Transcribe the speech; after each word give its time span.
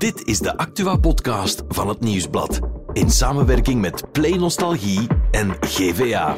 Dit 0.00 0.26
is 0.26 0.38
de 0.38 0.56
Actua-podcast 0.56 1.62
van 1.68 1.88
het 1.88 2.00
Nieuwsblad. 2.00 2.60
In 2.92 3.10
samenwerking 3.10 3.80
met 3.80 4.12
Play 4.12 4.36
Nostalgie 4.36 5.06
en 5.30 5.56
GVA. 5.60 6.36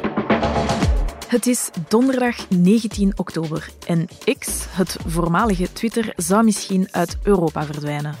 Het 1.27 1.47
is 1.47 1.69
donderdag 1.87 2.49
19 2.49 3.13
oktober 3.15 3.69
en 3.87 4.07
X, 4.39 4.65
het 4.69 4.97
voormalige 5.05 5.73
Twitter, 5.73 6.13
zou 6.15 6.43
misschien 6.43 6.87
uit 6.91 7.17
Europa 7.21 7.65
verdwijnen. 7.65 8.15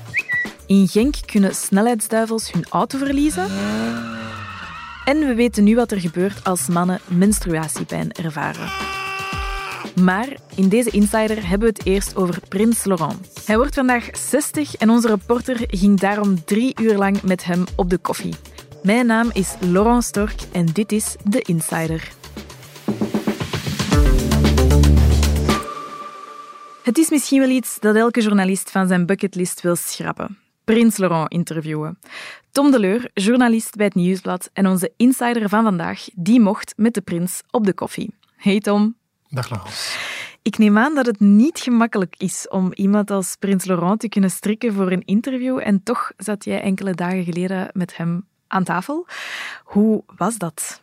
In 0.65 0.87
Genk 0.87 1.15
kunnen 1.25 1.55
snelheidsduivels 1.55 2.51
hun 2.51 2.65
auto 2.69 2.97
verliezen. 2.97 3.47
En 5.05 5.19
we 5.19 5.33
weten 5.35 5.63
nu 5.63 5.75
wat 5.75 5.91
er 5.91 5.99
gebeurt 5.99 6.43
als 6.43 6.67
mannen 6.67 6.99
menstruatiepijn 7.07 8.11
ervaren. 8.11 9.02
Maar 10.01 10.27
in 10.55 10.69
deze 10.69 10.89
Insider 10.89 11.47
hebben 11.47 11.67
we 11.67 11.73
het 11.77 11.85
eerst 11.85 12.15
over 12.15 12.39
Prins 12.49 12.83
Laurent. 12.83 13.41
Hij 13.45 13.57
wordt 13.57 13.73
vandaag 13.73 14.09
60 14.11 14.75
en 14.75 14.89
onze 14.89 15.07
reporter 15.07 15.57
ging 15.67 15.99
daarom 15.99 16.43
drie 16.43 16.81
uur 16.81 16.97
lang 16.97 17.21
met 17.21 17.43
hem 17.43 17.63
op 17.75 17.89
de 17.89 17.97
koffie. 17.97 18.33
Mijn 18.83 19.05
naam 19.05 19.29
is 19.33 19.55
Laurent 19.59 20.03
Stork 20.03 20.41
en 20.51 20.65
dit 20.65 20.91
is 20.91 21.15
de 21.23 21.41
Insider. 21.41 22.11
Het 26.83 26.97
is 26.97 27.09
misschien 27.09 27.39
wel 27.39 27.49
iets 27.49 27.79
dat 27.79 27.95
elke 27.95 28.21
journalist 28.21 28.71
van 28.71 28.87
zijn 28.87 29.05
bucketlist 29.05 29.61
wil 29.61 29.75
schrappen. 29.75 30.37
Prins 30.63 30.97
Laurent 30.97 31.31
interviewen. 31.31 31.99
Tom 32.51 32.71
Deleur, 32.71 33.09
journalist 33.13 33.75
bij 33.75 33.85
het 33.85 33.95
Nieuwsblad 33.95 34.49
en 34.53 34.67
onze 34.67 34.93
insider 34.97 35.49
van 35.49 35.63
vandaag, 35.63 36.05
die 36.13 36.39
mocht 36.39 36.73
met 36.77 36.93
de 36.93 37.01
prins 37.01 37.41
op 37.51 37.65
de 37.65 37.73
koffie. 37.73 38.13
Hey 38.35 38.59
Tom. 38.59 38.95
Dag 39.33 39.49
Laurence. 39.49 39.97
Ik 40.41 40.57
neem 40.57 40.77
aan 40.77 40.95
dat 40.95 41.05
het 41.05 41.19
niet 41.19 41.59
gemakkelijk 41.59 42.15
is 42.17 42.47
om 42.47 42.73
iemand 42.73 43.11
als 43.11 43.35
Prins 43.39 43.65
Laurent 43.65 43.99
te 43.99 44.09
kunnen 44.09 44.29
strikken 44.29 44.73
voor 44.73 44.91
een 44.91 45.05
interview 45.05 45.59
en 45.59 45.83
toch 45.83 46.11
zat 46.17 46.45
jij 46.45 46.61
enkele 46.61 46.93
dagen 46.93 47.23
geleden 47.23 47.69
met 47.71 47.97
hem 47.97 48.25
aan 48.47 48.63
tafel. 48.63 49.07
Hoe 49.63 50.03
was 50.15 50.37
dat? 50.37 50.81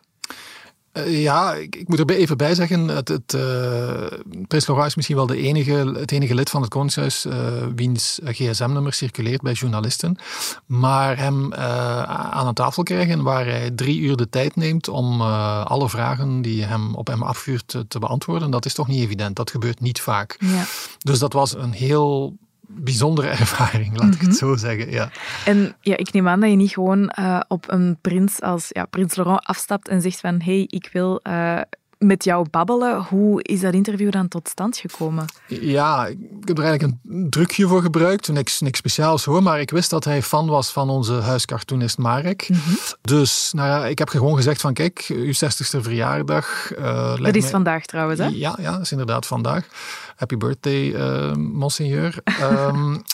Uh, 0.93 1.21
ja, 1.21 1.53
ik, 1.53 1.75
ik, 1.75 1.87
moet 1.87 1.99
er 1.99 2.09
even 2.09 2.37
bij 2.37 2.55
zeggen, 2.55 2.87
het, 2.87 3.07
het 3.07 3.33
uh, 3.33 4.05
Prins 4.47 4.67
is 4.67 4.95
misschien 4.95 5.15
wel 5.15 5.25
de 5.25 5.37
enige, 5.37 5.93
het 5.95 6.11
enige 6.11 6.35
lid 6.35 6.49
van 6.49 6.61
het 6.61 6.69
Koningshuis 6.69 7.25
uh, 7.25 7.33
wiens 7.75 8.19
gsm-nummer 8.25 8.93
circuleert 8.93 9.41
bij 9.41 9.53
journalisten. 9.53 10.17
Maar 10.65 11.17
hem 11.17 11.53
aan 11.53 12.47
een 12.47 12.53
tafel 12.53 12.83
krijgen 12.83 13.23
waar 13.23 13.45
hij 13.45 13.71
drie 13.71 13.99
uur 13.99 14.15
de 14.15 14.29
tijd 14.29 14.55
neemt 14.55 14.87
om 14.87 15.21
alle 15.21 15.89
vragen 15.89 16.41
die 16.41 16.63
hem 16.63 16.95
op 16.95 17.07
hem 17.07 17.23
afvuurt 17.23 17.67
te, 17.67 17.87
te 17.87 17.99
beantwoorden, 17.99 18.51
dat 18.51 18.65
is 18.65 18.73
toch 18.73 18.87
niet 18.87 19.03
evident. 19.03 19.35
Dat 19.35 19.51
gebeurt 19.51 19.79
niet 19.79 20.01
vaak. 20.01 20.35
Ja. 20.39 20.63
Dus 20.97 21.19
dat 21.19 21.33
was 21.33 21.55
een 21.55 21.71
heel 21.71 22.37
bijzondere 22.75 23.27
ervaring, 23.45 23.97
laat 23.97 24.13
ik 24.13 24.19
het 24.19 24.29
mhm. 24.29 24.37
zo 24.37 24.55
zeggen. 24.55 24.91
Ja. 24.91 25.09
En 25.45 25.75
ja, 25.81 25.97
ik 25.97 26.11
neem 26.11 26.27
aan 26.27 26.39
dat 26.39 26.49
je 26.49 26.55
niet 26.55 26.71
gewoon 26.71 27.13
uh, 27.19 27.39
op 27.47 27.71
een 27.71 27.97
prins 28.01 28.41
als 28.41 28.65
ja, 28.69 28.85
Prins 28.85 29.15
Laurent 29.15 29.45
afstapt 29.45 29.87
en 29.87 30.01
zegt 30.01 30.19
van 30.19 30.41
hé, 30.41 30.53
hey, 30.53 30.65
ik 30.67 30.89
wil 30.93 31.19
uh, 31.27 31.61
met 32.03 32.23
jou 32.23 32.45
babbelen. 32.49 33.03
Hoe 33.03 33.43
is 33.43 33.59
dat 33.59 33.73
interview 33.73 34.11
dan 34.11 34.27
tot 34.27 34.49
stand 34.49 34.77
gekomen? 34.77 35.25
Ja, 35.47 36.05
ik 36.07 36.17
heb 36.47 36.57
er 36.57 36.63
eigenlijk 36.63 36.99
een 37.09 37.29
drukje 37.29 37.67
voor 37.67 37.81
gebruikt. 37.81 38.27
Niks, 38.27 38.59
niks 38.59 38.77
speciaals 38.77 39.25
hoor, 39.25 39.43
maar 39.43 39.59
ik 39.59 39.69
wist 39.69 39.89
dat 39.89 40.03
hij 40.03 40.21
fan 40.21 40.47
was 40.47 40.71
van 40.71 40.89
onze 40.89 41.13
huiscartoonist 41.13 41.97
Marek. 41.97 42.49
Mhm. 42.49 42.59
Dus 43.01 43.51
nou 43.55 43.67
ja, 43.67 43.85
ik 43.85 43.99
heb 43.99 44.09
gewoon 44.09 44.35
gezegd 44.35 44.61
van 44.61 44.73
kijk, 44.73 45.05
uw 45.09 45.33
60ste 45.33 45.79
verjaardag. 45.81 46.77
Uh, 46.79 47.17
dat 47.21 47.35
is 47.35 47.49
vandaag 47.49 47.85
trouwens 47.85 48.19
hè? 48.19 48.27
Ja, 48.27 48.57
ja, 48.61 48.71
dat 48.71 48.81
is 48.81 48.91
inderdaad 48.91 49.25
vandaag. 49.25 49.67
Happy 50.15 50.37
birthday, 50.37 50.83
uh, 50.83 51.33
monseigneur. 51.35 52.17
um, 52.41 53.01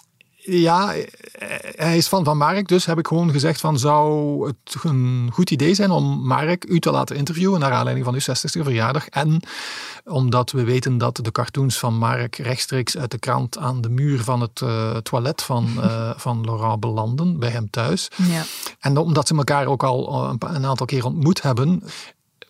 Ja, 0.49 0.93
hij 1.75 1.97
is 1.97 2.07
fan 2.07 2.23
van 2.23 2.37
Marek, 2.37 2.67
dus 2.67 2.85
heb 2.85 2.97
ik 2.97 3.07
gewoon 3.07 3.31
gezegd 3.31 3.59
van 3.59 3.79
zou 3.79 4.47
het 4.47 4.75
een 4.83 5.29
goed 5.33 5.51
idee 5.51 5.73
zijn 5.73 5.91
om 5.91 6.27
Marek 6.27 6.65
u 6.67 6.79
te 6.79 6.91
laten 6.91 7.15
interviewen 7.15 7.59
naar 7.59 7.71
aanleiding 7.71 8.05
van 8.05 8.13
uw 8.13 8.19
60ste 8.19 8.63
verjaardag. 8.63 9.07
En 9.07 9.41
omdat 10.05 10.51
we 10.51 10.63
weten 10.63 10.97
dat 10.97 11.19
de 11.21 11.31
cartoons 11.31 11.79
van 11.79 11.97
Marek 11.97 12.35
rechtstreeks 12.35 12.97
uit 12.97 13.11
de 13.11 13.17
krant 13.17 13.57
aan 13.57 13.81
de 13.81 13.89
muur 13.89 14.23
van 14.23 14.41
het 14.41 14.61
uh, 14.61 14.95
toilet 14.95 15.41
van, 15.41 15.69
uh, 15.77 16.11
van 16.25 16.41
Laurent 16.45 16.79
belanden, 16.79 17.39
bij 17.39 17.49
hem 17.49 17.69
thuis. 17.69 18.07
Ja. 18.15 18.43
En 18.79 18.97
omdat 18.97 19.27
ze 19.27 19.35
elkaar 19.35 19.65
ook 19.65 19.83
al 19.83 20.29
een, 20.29 20.55
een 20.55 20.65
aantal 20.65 20.85
keer 20.85 21.05
ontmoet 21.05 21.41
hebben, 21.41 21.83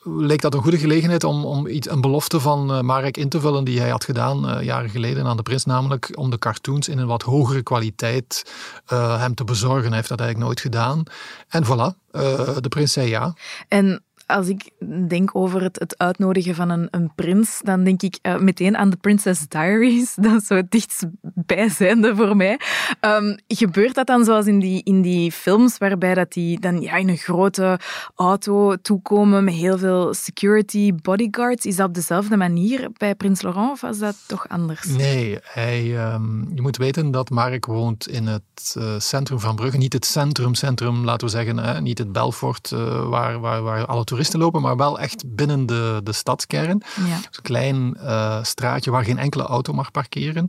leek 0.08 0.42
dat 0.42 0.54
een 0.54 0.62
goede 0.62 0.78
gelegenheid 0.78 1.24
om, 1.24 1.46
om 1.46 1.68
iets, 1.68 1.90
een 1.90 2.02
belofte 2.02 2.40
van 2.40 2.72
uh, 2.72 2.82
Marek 2.82 3.18
in 3.18 3.30
te 3.30 3.40
vullen 3.40 3.64
die 3.64 3.80
hij 3.80 3.90
had 3.90 4.04
gedaan 4.04 4.50
uh, 4.50 4.64
jaren 4.64 4.90
geleden 4.90 5.26
aan 5.26 5.38
de 5.38 5.44
prins, 5.44 5.66
namelijk 5.66 6.12
om 6.14 6.30
de 6.30 6.38
cartoons 6.38 6.88
in 6.88 6.98
een 6.98 7.08
wat 7.08 7.22
hogere 7.22 7.64
kwaliteit 7.64 8.52
uh, 8.94 9.20
hem 9.20 9.36
te 9.36 9.44
bezorgen. 9.44 9.88
Hij 9.88 9.96
heeft 9.96 10.10
dat 10.10 10.20
eigenlijk 10.20 10.50
nooit 10.50 10.62
gedaan. 10.62 11.04
En 11.48 11.66
voilà, 11.66 12.12
de 12.60 12.70
prins 12.70 12.94
zei 12.94 13.10
ja. 13.10 13.36
En 13.68 14.04
als 14.28 14.48
ik 14.48 14.70
denk 15.08 15.36
over 15.36 15.62
het, 15.62 15.80
het 15.80 15.98
uitnodigen 15.98 16.56
van 16.56 16.70
een, 16.70 16.88
een 16.92 17.12
prins, 17.16 17.60
dan 17.64 17.84
denk 17.84 18.02
ik 18.02 18.20
uh, 18.22 18.38
meteen 18.38 18.78
aan 18.78 18.90
de 18.90 18.96
Princess 18.96 19.48
Diaries. 19.48 20.16
Dat 20.28 20.42
is 20.42 20.48
zo 20.48 20.56
het 20.56 20.72
dichtstbijzijnde 20.72 22.16
voor 22.16 22.36
mij. 22.36 22.60
Um, 23.02 23.38
gebeurt 23.48 23.96
dat 23.96 24.08
dan 24.08 24.26
zoals 24.26 24.46
in 24.46 24.60
die, 24.60 24.84
in 24.84 25.02
die 25.02 25.32
films, 25.32 25.78
waarbij 25.78 26.14
dat 26.14 26.34
die 26.34 26.60
dan 26.60 26.82
ja, 26.82 26.96
in 26.96 27.10
een 27.10 27.18
grote 27.18 27.80
auto 28.16 28.76
toekomen 28.76 29.44
met 29.44 29.54
heel 29.54 29.78
veel 29.78 30.14
security 30.14 30.94
bodyguards? 30.94 31.66
Is 31.66 31.76
dat 31.76 31.88
op 31.88 31.94
dezelfde 31.94 32.38
manier 32.38 32.90
bij 32.98 33.16
Prins 33.16 33.42
Laurent 33.42 33.72
of 33.72 33.82
was 33.82 33.98
dat 33.98 34.16
toch 34.26 34.50
anders? 34.50 34.86
Nee, 34.86 35.40
um, 35.56 36.52
je 36.56 36.62
moet 36.62 36.78
weten 36.78 37.12
dat 37.12 37.30
Mark 37.30 37.66
woont 37.66 38.08
in 38.08 38.28
het 38.28 38.76
uh, 38.78 38.94
centrum 38.98 39.40
van 39.40 39.56
Brugge. 39.56 39.78
Niet 39.78 39.94
het 39.94 40.06
centrum, 40.06 40.56
centrum, 40.56 41.06
laten 41.06 41.28
we 41.28 41.34
zeggen, 41.34 41.58
hè, 41.58 41.82
niet 41.82 41.98
het 41.98 42.12
Belfort 42.12 42.72
uh, 42.72 43.10
waar, 43.10 43.40
waar, 43.40 43.62
waar 43.62 43.86
alle 43.86 44.04
lopen, 44.38 44.62
maar 44.62 44.78
wel 44.78 45.00
echt 45.00 45.36
binnen 45.36 45.66
de, 45.66 46.02
de 46.04 46.14
stadskern. 46.14 46.84
Ja. 47.08 47.16
een 47.16 47.42
klein 47.42 47.98
uh, 48.02 48.44
straatje 48.44 48.92
waar 48.92 49.04
geen 49.04 49.18
enkele 49.18 49.44
auto 49.44 49.74
mag 49.74 49.92
parkeren. 49.92 50.46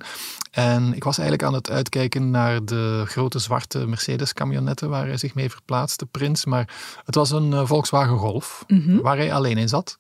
En 0.51 0.95
ik 0.95 1.05
was 1.05 1.19
eigenlijk 1.19 1.49
aan 1.49 1.55
het 1.55 1.71
uitkijken 1.71 2.31
naar 2.31 2.65
de 2.65 3.03
grote 3.07 3.39
zwarte 3.39 3.87
Mercedes-camionetten 3.87 4.89
waar 4.89 5.07
hij 5.07 5.17
zich 5.17 5.35
mee 5.35 5.51
verplaatste, 5.51 6.07
Prins. 6.07 6.45
Maar 6.45 6.69
het 7.05 7.15
was 7.15 7.31
een 7.31 7.53
uh, 7.53 7.63
Volkswagen 7.65 8.19
Golf, 8.19 8.65
mm 8.67 8.83
-hmm. 8.85 9.01
waar 9.01 9.17
hij 9.17 9.33
alleen 9.33 9.59
in 9.59 9.69
zat. 9.69 9.99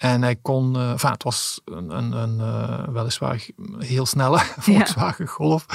En 0.00 0.22
hij 0.22 0.36
kon, 0.36 0.76
uh, 0.76 0.90
enfin, 0.90 1.10
het 1.10 1.22
was 1.22 1.60
een, 1.64 1.96
een, 1.96 2.12
een 2.12 2.38
uh, 2.38 2.94
weliswaar 2.94 3.46
heel 3.78 4.06
snelle 4.06 4.38
Volkswagen 4.58 5.26
Golf. 5.26 5.66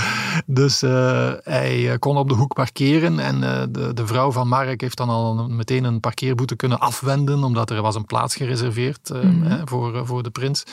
Dus 0.45 0.83
uh, 0.83 1.31
hij 1.43 1.97
kon 1.99 2.17
op 2.17 2.29
de 2.29 2.35
hoek 2.35 2.53
parkeren. 2.53 3.19
En 3.19 3.39
de, 3.71 3.93
de 3.93 4.07
vrouw 4.07 4.31
van 4.31 4.47
Mark 4.47 4.81
heeft 4.81 4.97
dan 4.97 5.09
al 5.09 5.49
meteen 5.49 5.83
een 5.83 5.99
parkeerboete 5.99 6.55
kunnen 6.55 6.79
afwenden. 6.79 7.43
Omdat 7.43 7.69
er 7.69 7.81
was 7.81 7.95
een 7.95 8.05
plaats 8.05 8.35
gereserveerd 8.35 9.09
mm. 9.09 9.43
hè, 9.43 9.57
voor, 9.65 10.07
voor 10.07 10.23
de 10.23 10.29
prins. 10.29 10.63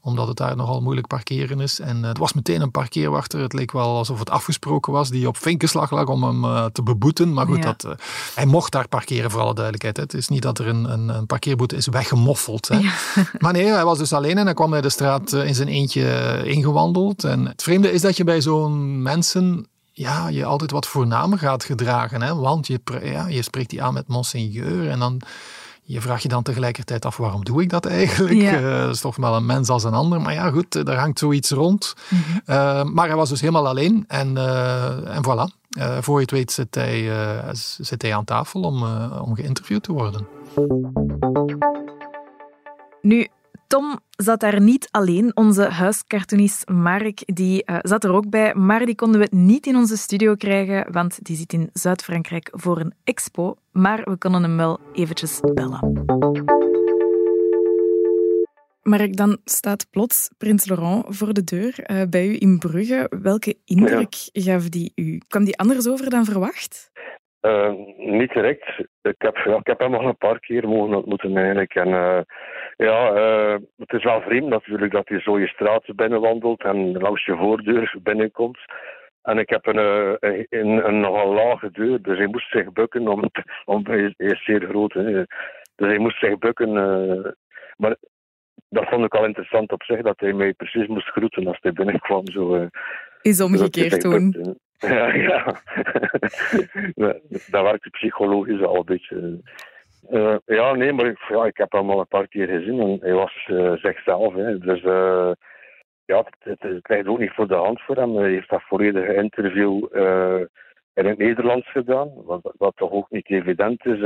Omdat 0.00 0.28
het 0.28 0.36
daar 0.36 0.56
nogal 0.56 0.82
moeilijk 0.82 1.06
parkeren 1.06 1.60
is. 1.60 1.80
En 1.80 2.02
het 2.02 2.18
was 2.18 2.32
meteen 2.32 2.60
een 2.60 2.70
parkeerwachter. 2.70 3.40
Het 3.40 3.52
leek 3.52 3.72
wel 3.72 3.96
alsof 3.96 4.18
het 4.18 4.30
afgesproken 4.30 4.92
was. 4.92 5.10
Die 5.10 5.28
op 5.28 5.36
vinkenslag 5.36 5.90
lag 5.90 6.06
om 6.06 6.22
hem 6.22 6.72
te 6.72 6.82
beboeten. 6.82 7.32
Maar 7.32 7.46
goed, 7.46 7.64
ja. 7.64 7.74
dat, 7.76 7.96
hij 8.34 8.46
mocht 8.46 8.72
daar 8.72 8.88
parkeren 8.88 9.30
voor 9.30 9.40
alle 9.40 9.54
duidelijkheid. 9.54 9.96
Hè. 9.96 10.02
Het 10.02 10.14
is 10.14 10.28
niet 10.28 10.42
dat 10.42 10.58
er 10.58 10.68
een, 10.68 10.92
een, 10.92 11.08
een 11.08 11.26
parkeerboete 11.26 11.76
is 11.76 11.86
weggemoffeld. 11.86 12.68
Hè. 12.68 12.76
Ja. 12.76 12.92
Maar 13.38 13.52
nee, 13.52 13.66
hij 13.66 13.84
was 13.84 13.98
dus 13.98 14.12
alleen 14.12 14.38
en 14.38 14.44
hij 14.44 14.54
kwam 14.54 14.70
bij 14.70 14.80
de 14.80 14.88
straat 14.88 15.32
eh, 15.32 15.46
in 15.46 15.54
zijn 15.54 15.68
eentje 15.68 16.08
eh, 16.08 16.44
ingewandeld. 16.44 17.24
En 17.24 17.46
het 17.46 17.62
vreemde 17.62 17.92
is 17.92 18.00
dat 18.00 18.16
je 18.16 18.24
bij 18.24 18.40
zo'n 18.40 19.02
mensen 19.02 19.66
ja, 19.92 20.28
je 20.28 20.44
altijd 20.44 20.70
wat 20.70 20.86
voornamer 20.86 21.38
gaat 21.38 21.64
gedragen. 21.64 22.22
Hè? 22.22 22.34
Want 22.34 22.66
je, 22.66 22.80
ja, 23.02 23.26
je 23.26 23.42
spreekt 23.42 23.70
die 23.70 23.82
aan 23.82 23.94
met 23.94 24.08
monseigneur 24.08 24.90
en 24.90 24.98
dan 24.98 25.22
je 25.84 26.00
vraagt 26.00 26.22
je 26.22 26.28
dan 26.28 26.42
tegelijkertijd 26.42 27.04
af, 27.04 27.16
waarom 27.16 27.44
doe 27.44 27.62
ik 27.62 27.70
dat 27.70 27.86
eigenlijk? 27.86 28.40
Ja. 28.40 28.60
Uh, 28.60 28.78
dat 28.78 28.94
is 28.94 29.00
toch 29.00 29.16
wel 29.16 29.36
een 29.36 29.46
mens 29.46 29.68
als 29.68 29.84
een 29.84 29.94
ander. 29.94 30.20
Maar 30.20 30.32
ja, 30.32 30.50
goed, 30.50 30.86
daar 30.86 30.98
hangt 30.98 31.18
zoiets 31.18 31.50
rond. 31.50 31.94
Mm 32.08 32.18
-hmm. 32.18 32.54
uh, 32.54 32.84
maar 32.84 33.06
hij 33.06 33.16
was 33.16 33.28
dus 33.28 33.40
helemaal 33.40 33.68
alleen. 33.68 34.04
En, 34.08 34.36
uh, 34.36 35.16
en 35.16 35.24
voilà. 35.24 35.60
voor 36.00 36.14
je 36.14 36.22
het 36.22 36.30
weet 36.30 36.52
zit 36.52 36.74
hij, 36.74 37.10
zit 37.80 38.02
hij 38.02 38.14
aan 38.14 38.24
tafel 38.24 38.60
om, 38.60 38.84
om 39.20 39.34
geïnterviewd 39.34 39.82
te 39.82 39.92
worden. 39.92 40.26
Nu, 43.02 43.26
Tom 43.66 43.98
zat 44.10 44.40
daar 44.40 44.60
niet 44.60 44.88
alleen. 44.90 45.36
Onze 45.36 45.68
huiscartoonist 45.68 46.68
Mark 46.68 47.22
die, 47.24 47.62
uh, 47.70 47.78
zat 47.80 48.04
er 48.04 48.12
ook 48.12 48.30
bij, 48.30 48.54
maar 48.54 48.84
die 48.84 48.94
konden 48.94 49.20
we 49.20 49.28
niet 49.30 49.66
in 49.66 49.76
onze 49.76 49.96
studio 49.96 50.34
krijgen, 50.34 50.92
want 50.92 51.24
die 51.24 51.36
zit 51.36 51.52
in 51.52 51.70
Zuid-Frankrijk 51.72 52.48
voor 52.52 52.80
een 52.80 52.94
expo. 53.04 53.54
Maar 53.72 54.00
we 54.04 54.16
konden 54.16 54.42
hem 54.42 54.56
wel 54.56 54.80
eventjes 54.92 55.40
bellen. 55.40 56.04
Mark, 58.82 59.16
dan 59.16 59.38
staat 59.44 59.86
plots 59.90 60.30
Prins 60.38 60.68
Laurent 60.68 61.04
voor 61.08 61.32
de 61.32 61.44
deur 61.44 61.90
uh, 61.90 62.02
bij 62.10 62.26
u 62.26 62.36
in 62.38 62.58
Brugge. 62.58 63.10
Welke 63.22 63.56
indruk 63.64 64.14
ja. 64.14 64.42
gaf 64.42 64.68
die 64.68 64.92
u? 64.94 65.20
Kwam 65.28 65.44
die 65.44 65.58
anders 65.58 65.88
over 65.88 66.10
dan 66.10 66.24
verwacht? 66.24 66.90
Uh, 67.40 67.72
niet 67.96 68.32
direct. 68.32 68.68
Ik 69.02 69.14
heb, 69.18 69.36
ja, 69.36 69.56
ik 69.56 69.66
heb 69.66 69.78
hem 69.78 69.90
nog 69.90 70.04
een 70.04 70.16
paar 70.16 70.40
keer 70.40 70.68
mogen 70.68 70.96
ontmoeten 70.96 71.36
eigenlijk. 71.36 71.74
En 71.74 72.26
ja, 72.82 73.14
uh, 73.16 73.56
het 73.76 73.92
is 73.92 74.04
wel 74.04 74.20
vreemd 74.20 74.48
natuurlijk 74.48 74.92
dat 74.92 75.08
hij 75.08 75.20
zo 75.20 75.38
je 75.38 75.46
straat 75.46 75.94
binnenwandelt 75.96 76.62
en 76.62 76.92
langs 76.92 77.24
je 77.24 77.36
voordeur 77.36 77.94
binnenkomt. 78.02 78.58
En 79.22 79.38
ik 79.38 79.48
heb 79.48 79.66
een, 79.66 79.76
een, 80.20 80.46
een, 80.50 80.86
een 80.86 81.00
nogal 81.00 81.32
lage 81.32 81.70
deur, 81.70 82.02
dus 82.02 82.18
hij 82.18 82.26
moest 82.26 82.50
zich 82.50 82.72
bukken. 82.72 83.08
Om, 83.08 83.30
om, 83.64 83.86
hij 83.86 84.14
is 84.16 84.44
zeer 84.44 84.66
groot, 84.68 84.92
hè. 84.92 85.12
dus 85.74 85.88
hij 85.88 85.98
moest 85.98 86.18
zich 86.18 86.38
bukken. 86.38 86.68
Uh, 86.68 87.32
maar 87.76 87.96
dat 88.68 88.88
vond 88.88 89.04
ik 89.04 89.14
al 89.14 89.24
interessant 89.24 89.72
op 89.72 89.82
zich, 89.82 90.02
dat 90.02 90.20
hij 90.20 90.32
mij 90.32 90.52
precies 90.52 90.86
moest 90.86 91.08
groeten 91.08 91.46
als 91.46 91.58
hij 91.60 91.72
binnenkwam. 91.72 92.26
Zo, 92.30 92.56
uh, 92.56 92.66
is 93.22 93.40
omgekeerd 93.40 94.00
toen. 94.00 94.56
Ja, 94.78 95.14
ja. 95.14 95.44
dat 97.50 97.62
werkt 97.62 97.90
psychologisch 97.90 98.62
al 98.62 98.76
een 98.76 98.84
beetje. 98.84 99.40
Uh, 100.10 100.36
ja, 100.44 100.72
nee, 100.74 100.92
maar 100.92 101.06
ik, 101.06 101.18
ja, 101.28 101.44
ik 101.44 101.56
heb 101.56 101.72
hem 101.72 101.90
al 101.90 102.00
een 102.00 102.06
paar 102.06 102.28
keer 102.28 102.48
gezien 102.48 102.80
en 102.80 102.98
hij 103.00 103.12
was 103.12 103.46
uh, 103.50 103.72
zichzelf. 103.72 104.34
Hè. 104.34 104.58
Dus 104.58 104.82
uh, 104.82 105.32
ja, 106.04 106.24
het, 106.38 106.60
het, 106.60 106.88
ligt 106.88 107.06
ook 107.06 107.18
niet 107.18 107.34
voor 107.34 107.48
de 107.48 107.54
hand 107.54 107.80
voor 107.80 107.96
hem. 107.96 108.16
Hij 108.16 108.30
heeft 108.30 108.48
dat 108.48 108.62
volledige 108.62 109.14
interview 109.14 109.86
in 110.94 111.06
het 111.06 111.18
Nederlands 111.18 111.70
gedaan, 111.70 112.10
wat, 112.24 112.54
wat 112.58 112.76
toch 112.76 112.90
ook 112.90 113.10
niet 113.10 113.30
evident 113.30 113.86
is. 113.86 114.02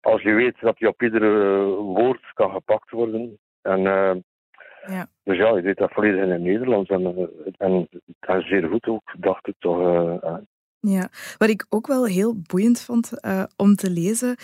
als 0.00 0.22
je 0.22 0.32
weet 0.32 0.60
dat 0.60 0.78
je 0.78 0.88
op 0.88 1.02
iedere 1.02 1.64
woord 1.74 2.32
kan 2.34 2.50
gepakt 2.50 2.90
worden. 2.90 3.38
En, 3.62 3.82
ja. 4.86 5.06
Dus 5.24 5.36
ja, 5.36 5.56
je 5.56 5.62
deed 5.62 5.76
dat 5.76 5.92
volledig 5.92 6.22
in 6.22 6.30
het 6.30 6.40
Nederlands 6.40 6.90
en, 6.90 7.30
en, 7.58 7.88
en 8.20 8.42
zeer 8.42 8.68
goed 8.68 8.86
ook, 8.86 9.14
dacht 9.18 9.46
ik 9.48 9.54
toch. 9.58 9.78
Ja, 10.84 11.08
wat 11.38 11.48
ik 11.48 11.66
ook 11.68 11.86
wel 11.86 12.06
heel 12.06 12.34
boeiend 12.46 12.80
vond 12.80 13.10
uh, 13.20 13.42
om 13.56 13.74
te 13.74 13.90
lezen, 13.90 14.36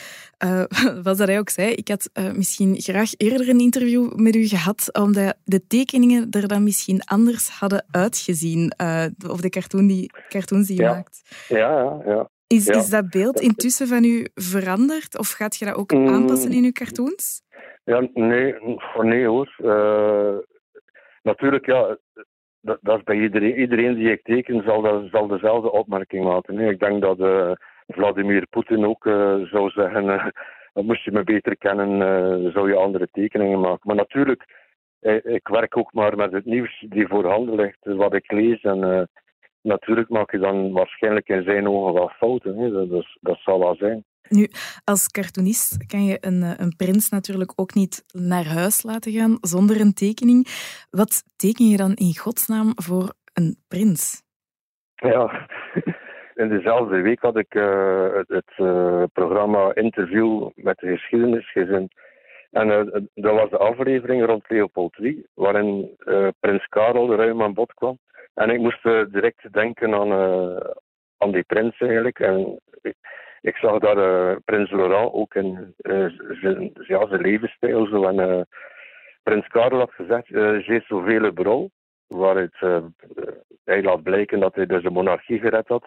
uh, 0.45 0.65
was 1.07 1.17
dat 1.19 1.29
hij 1.29 1.39
ook 1.39 1.49
zei, 1.49 1.73
ik 1.73 1.89
had 1.89 2.11
uh, 2.15 2.33
misschien 2.33 2.81
graag 2.81 3.11
eerder 3.17 3.49
een 3.49 3.61
interview 3.61 4.15
met 4.15 4.37
u 4.37 4.47
gehad, 4.47 4.99
omdat 4.99 5.37
de 5.45 5.67
tekeningen 5.67 6.31
er 6.31 6.49
dan 6.49 6.63
misschien 6.63 7.05
anders 7.05 7.49
hadden 7.49 7.85
uitgezien, 7.91 8.73
of 9.29 9.41
de 9.41 9.49
cartoon 9.49 9.87
die, 9.87 10.11
cartoons 10.29 10.67
die 10.67 10.77
je 10.77 10.83
ja. 10.83 10.93
maakt. 10.93 11.47
Ja, 11.49 11.59
ja, 11.59 12.03
ja. 12.05 12.31
Is, 12.47 12.65
ja. 12.65 12.75
is 12.75 12.89
dat 12.89 13.11
beeld 13.11 13.41
intussen 13.41 13.87
van 13.87 14.05
u 14.05 14.27
veranderd, 14.35 15.19
of 15.19 15.31
gaat 15.31 15.57
je 15.57 15.65
dat 15.65 15.75
ook 15.75 15.93
aanpassen 15.93 16.53
in 16.53 16.65
uw 16.65 16.73
cartoons? 16.73 17.43
Ja, 17.85 18.09
nee, 18.15 18.55
nee 19.03 19.27
hoor. 19.27 19.55
natuurlijk, 21.23 21.67
ja, 21.67 21.99
dat, 22.69 22.79
dat, 22.83 22.99
is 22.99 23.05
bij 23.05 23.17
iedereen, 23.17 23.59
iedereen 23.59 23.95
die 23.95 24.11
ik 24.11 24.23
teken 24.23 24.63
zal, 24.63 24.83
dat, 24.83 25.03
zal 25.11 25.27
dezelfde 25.27 25.73
opmerking 25.73 26.25
maken. 26.25 26.55
Nee, 26.55 26.71
ik 26.71 26.79
denk 26.79 27.03
dat 27.03 27.19
uh, 27.19 27.51
Vladimir 27.87 28.47
Poetin 28.51 28.87
ook 28.87 29.05
uh, 29.05 29.35
zou 29.35 29.71
zeggen, 29.71 30.05
uh, 30.05 30.27
moest 30.73 31.05
je 31.05 31.13
me 31.13 31.25
beter 31.25 31.57
kennen, 31.57 32.53
zou 32.53 32.69
je 32.69 32.77
andere 32.77 33.09
tekeningen 33.13 33.61
maken. 33.61 33.83
Maar 33.83 33.97
natuurlijk, 33.97 34.45
ik 35.23 35.49
werk 35.49 35.77
ook 35.77 35.93
maar 35.93 36.17
met 36.17 36.33
het 36.33 36.45
nieuws 36.45 36.85
die 36.89 37.07
voorhanden 37.07 37.55
ligt, 37.55 37.79
wat 37.81 38.15
ik 38.15 38.33
lees. 38.33 38.63
En 38.63 39.09
natuurlijk 39.63 40.09
maak 40.09 40.31
je 40.31 40.39
dan 40.39 40.73
waarschijnlijk 40.73 41.29
in 41.29 41.43
zijn 41.43 41.69
ogen 41.69 41.95
wel 41.95 42.09
fouten. 42.09 42.73
Dat, 42.73 42.91
dat, 42.91 43.07
dat 43.21 43.39
zal 43.39 43.59
wel 43.59 43.77
zijn. 43.77 44.05
Nu, 44.29 44.47
als 44.85 45.09
cartoonist 45.09 45.87
kan 45.87 46.05
je 46.05 46.19
een, 46.21 46.43
een 46.43 46.77
prins 46.77 47.09
natuurlijk 47.09 47.53
ook 47.57 47.75
niet 47.75 48.05
naar 48.13 48.47
huis 48.47 48.83
laten 48.83 49.13
gaan 49.13 49.39
zonder 49.41 49.81
een 49.81 49.93
tekening. 49.93 50.47
Wat 50.91 51.23
teken 51.37 51.69
je 51.69 51.77
dan 51.77 51.95
in 51.95 52.17
godsnaam 52.17 52.73
voor 52.75 53.15
een 53.33 53.57
prins? 53.69 54.23
Ja, 54.95 55.49
in 56.43 56.49
dezelfde 56.49 57.01
week 57.01 57.21
had 57.21 57.37
ik 57.37 57.55
uh, 57.55 58.15
het, 58.27 58.53
uh, 58.57 59.03
programma 59.13 59.75
Interview 59.75 60.51
met 60.55 60.79
de 60.79 60.87
geschiedenisgezin. 60.87 61.91
En 62.51 62.69
uh, 62.69 63.03
dat 63.15 63.35
was 63.35 63.51
de 63.51 63.59
aflevering 63.59 64.27
rond 64.27 64.45
Leopold 64.49 64.99
III, 64.99 65.27
waarin 65.35 65.97
prins 66.41 66.67
Karel 66.67 67.15
ruim 67.15 67.43
aan 67.43 67.55
bod 67.55 67.75
kwam. 67.75 67.99
En 68.35 68.51
ik 68.51 68.59
moest 68.59 68.83
direct 68.83 69.53
denken 69.53 69.95
aan, 69.95 70.13
aan 71.19 71.33
die 71.33 71.43
prins 71.43 71.81
eigenlijk. 71.81 72.19
En 72.19 72.61
zag 73.41 73.79
daar 73.79 73.97
uh, 73.97 74.37
Prins 74.45 74.71
Laurent 74.71 75.13
ook 75.13 75.35
in 75.35 75.75
uh, 75.83 76.07
zijn, 76.41 76.71
ja, 76.87 77.07
zijn 77.07 77.21
levensstijl. 77.21 77.87
Zo. 77.87 78.05
En, 78.05 78.17
uh, 78.17 78.41
Prins 79.23 79.47
Karel 79.47 79.79
had 79.79 79.93
gezegd, 79.93 80.29
uh, 80.29 80.67
j'ai 80.67 80.81
sauvé 80.81 81.21
le 81.21 81.33
bro. 81.33 81.69
Waaruit 82.07 82.57
hij 83.65 83.83
laat 83.83 84.03
blijken 84.03 84.41
dat 84.41 84.55
hij 84.55 84.67
dus 84.67 84.83
de 84.83 84.91
monarchie 84.91 85.39
gered 85.39 85.69
had 85.69 85.85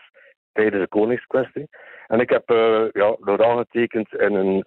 tijdens 0.52 0.82
de 0.82 0.88
koningskwestie. 0.88 1.68
En 2.08 2.20
ik 2.20 2.30
heb 2.30 2.50
ja, 2.94 3.16
Laurent 3.20 3.60
getekend 3.60 4.14
in 4.14 4.34
een, 4.34 4.66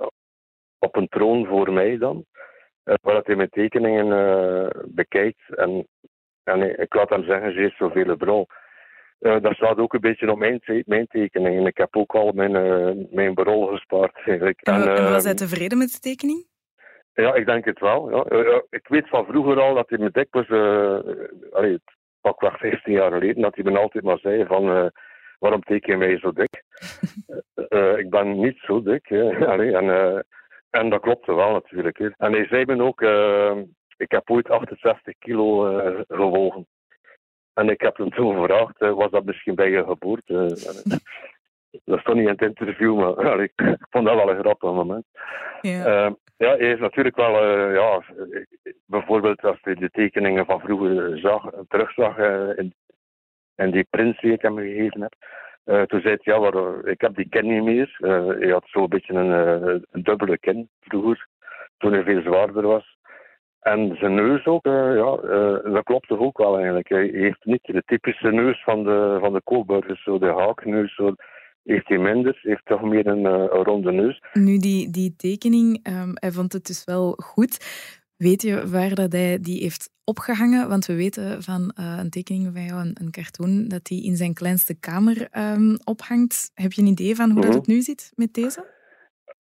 op 0.79 0.97
een 0.97 1.09
troon 1.09 1.47
voor 1.47 1.73
mij 1.73 1.99
dan. 1.99 2.25
waar 2.85 3.21
hij 3.25 3.37
mijn 3.37 3.49
tekeningen 3.49 4.09
bekijkt. 4.87 5.55
En, 5.57 5.87
en 6.45 6.81
ik 6.81 6.95
laat 6.95 7.11
hem 7.11 7.25
zeggen, 7.25 7.53
j'ai 7.53 7.71
sauvé 7.71 8.05
le 8.05 8.17
bro. 8.17 8.47
Uh, 9.21 9.41
dat 9.41 9.55
staat 9.55 9.79
ook 9.79 9.95
een 9.95 10.01
beetje 10.01 10.31
op 10.31 10.39
mijn, 10.39 10.61
mijn 10.87 11.07
tekening. 11.07 11.67
Ik 11.67 11.77
heb 11.77 11.97
ook 11.97 12.15
al 12.15 12.33
mijn, 12.33 12.55
uh, 12.55 13.07
mijn 13.11 13.35
berol 13.35 13.67
gespaard. 13.67 14.17
Eigenlijk. 14.25 14.61
En, 14.61 14.75
en, 14.75 14.97
en 14.97 15.11
was 15.11 15.25
hij 15.25 15.35
tevreden 15.35 15.79
met 15.79 15.93
de 15.93 15.99
tekening? 15.99 16.47
Ja, 17.13 17.35
ik 17.35 17.47
denk 17.47 17.65
het 17.65 17.79
wel. 17.81 18.11
Ja. 18.11 18.25
Uh, 18.39 18.59
ik 18.71 18.89
weet 18.89 19.09
van 19.09 19.25
vroeger 19.27 19.61
al 19.61 19.75
dat 19.75 19.89
hij 19.89 19.99
me 19.99 20.11
dikwijls, 20.11 20.49
allee, 21.53 21.79
pakweg 22.21 22.59
15 22.59 22.93
jaar 22.93 23.13
geleden, 23.13 23.43
dat 23.43 23.55
hij 23.55 23.65
me 23.65 23.79
altijd 23.79 24.05
maar 24.05 24.19
zei 24.19 24.47
van 24.47 24.93
waarom 25.39 25.63
teken 25.63 25.93
je 25.93 25.99
mij 25.99 26.19
zo 26.19 26.33
dik? 26.33 26.63
ik 28.03 28.11
ben 28.11 28.41
niet 28.41 28.59
zo 28.59 28.83
dik. 28.83 29.13
allee, 29.47 29.77
en, 29.77 30.25
en 30.71 30.91
dat 30.91 31.01
klopte 31.01 31.35
wel 31.35 31.53
natuurlijk. 31.53 31.99
Hè. 31.99 32.09
En 32.17 32.33
hij 32.33 32.47
zei 32.47 32.65
me 32.65 32.83
ook, 32.83 33.01
ik 33.97 34.11
heb 34.11 34.31
ooit 34.31 34.51
68 34.51 35.15
kilo 35.19 35.63
gewogen. 36.09 36.67
En 37.55 37.69
ik 37.69 37.81
heb 37.81 37.97
hem 37.97 38.11
toen 38.11 38.37
gevraagd, 38.37 38.79
was 38.79 39.11
dat 39.11 39.25
misschien 39.25 39.55
bij 39.55 39.71
je 39.71 39.85
geboorte? 39.85 40.57
dat 41.85 42.01
stond 42.01 42.17
niet 42.17 42.27
in 42.27 42.33
het 42.33 42.43
interview, 42.43 42.97
maar 42.97 43.41
ik 43.49 43.53
vond 43.91 44.07
dat 44.07 44.15
wel 44.15 44.31
een 44.31 44.41
grappig 44.41 44.71
moment. 44.71 45.05
Ja, 45.61 46.07
uh, 46.07 46.13
ja 46.37 46.57
hij 46.57 46.73
is 46.73 46.79
natuurlijk 46.79 47.17
wel, 47.17 47.45
uh, 47.45 47.75
ja, 47.75 48.03
bijvoorbeeld 48.87 49.45
als 49.45 49.59
je 49.63 49.75
de 49.75 49.91
tekeningen 49.91 50.47
van 50.47 50.61
vroeger 50.61 51.19
zag, 51.19 51.51
terugzag 51.69 52.19
uh, 52.19 52.59
in, 52.59 52.75
in 53.57 53.71
die 53.71 53.87
prins 53.91 54.21
die 54.21 54.33
ik 54.33 54.43
hem 54.43 54.57
gegeven 54.57 55.01
heb. 55.01 55.15
toen 55.89 56.01
zei 56.01 56.17
hij, 56.21 56.35
ja, 56.35 56.39
waar, 56.39 56.87
ik 56.87 57.01
heb 57.01 57.15
die 57.15 57.29
kin 57.29 57.47
niet 57.47 57.63
meer. 57.63 57.97
hij 58.39 58.51
had 58.51 58.65
zo'n 58.67 58.89
beetje 58.89 59.15
een, 59.15 59.85
een 59.91 60.03
dubbele 60.03 60.39
kin 60.39 60.69
vroeger, 60.81 61.27
toen 61.79 61.93
hij 61.93 62.03
veel 62.03 62.23
zwaarder 62.23 62.67
was. 62.67 62.97
En 63.65 63.97
zijn 63.97 64.15
neus 64.15 64.47
ook, 64.47 64.67
uh, 64.67 64.73
ja, 64.73 65.19
uh, 65.25 65.73
dat 65.75 65.85
klopt 65.85 66.09
toch 66.09 66.19
ook 66.19 66.39
wel 66.39 66.57
eigenlijk. 66.57 66.89
Hij 66.89 67.11
heeft 67.13 67.45
niet 67.45 67.63
de 67.63 67.83
typische 67.87 68.31
neus 68.31 68.63
van 68.63 68.85
de, 68.85 69.17
van 69.21 69.33
de 69.33 69.43
Coburgers, 69.45 70.03
zo 70.03 70.19
de 70.19 70.33
haakneus, 70.33 70.95
zo, 70.95 71.15
heeft 71.63 71.89
hij 71.89 71.99
minder, 71.99 72.39
heeft 72.43 72.67
toch 72.67 72.83
meer 72.83 73.07
een, 73.07 73.25
een 73.25 73.49
ronde 73.49 73.93
neus. 73.93 74.23
Nu, 74.33 74.59
die, 74.59 74.91
die 74.91 75.15
tekening, 75.17 75.87
um, 75.89 76.13
hij 76.15 76.31
vond 76.31 76.53
het 76.53 76.67
dus 76.67 76.85
wel 76.85 77.13
goed. 77.17 77.59
Weet 78.17 78.43
je 78.43 78.69
waar 78.69 78.95
dat 78.95 79.13
hij 79.13 79.39
die 79.41 79.63
heeft 79.63 79.91
opgehangen? 80.05 80.69
Want 80.69 80.87
we 80.87 80.95
weten 80.95 81.43
van 81.43 81.73
een 82.01 82.11
tekening 82.11 82.51
van 82.53 82.65
jou, 82.65 82.81
een, 82.81 82.97
een 83.01 83.11
cartoon, 83.11 83.69
dat 83.69 83.89
hij 83.89 83.99
in 83.99 84.17
zijn 84.17 84.35
kleinste 84.35 84.79
kamer 84.81 85.29
um, 85.55 85.77
ophangt. 85.85 86.51
Heb 86.55 86.73
je 86.73 86.83
een 86.83 86.89
idee 86.89 87.17
van 87.17 87.31
hoe 87.31 87.35
mm 87.35 87.43
-hmm. 87.43 87.51
dat 87.51 87.61
het 87.61 87.67
nu 87.67 87.81
zit 87.81 88.13
met 88.15 88.35
deze? 88.35 88.73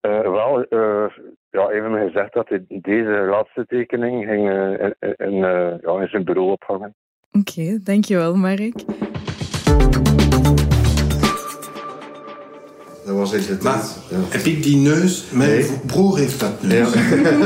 Uh, 0.02 0.20
wel, 0.20 0.66
uh, 0.70 1.06
ja, 1.50 1.68
even 1.70 1.90
me 1.90 2.06
gezegd 2.06 2.32
dat 2.34 2.48
hij 2.48 2.64
deze 2.68 3.26
laatste 3.30 3.64
tekening 3.66 4.26
ging 4.26 4.48
uh, 4.48 4.70
in, 4.80 5.14
in, 5.16 5.34
ja, 5.80 6.00
in 6.00 6.08
zijn 6.08 6.24
bureau 6.24 6.50
ophangen. 6.50 6.94
Oké, 7.32 7.60
okay, 7.60 7.80
dankjewel 7.82 8.34
Mark. 8.34 8.72
Dat 13.04 13.16
was 13.16 13.32
echt 13.32 13.48
het. 13.48 13.62
Maar 13.62 13.82
ja. 14.10 14.16
heb 14.28 14.40
ik 14.40 14.62
die 14.62 14.76
neus? 14.76 15.30
Mijn 15.30 15.50
nee. 15.50 15.80
broer 15.86 16.18
heeft 16.18 16.40
dat 16.40 16.62
neus. 16.62 16.92
Ja. 16.94 17.36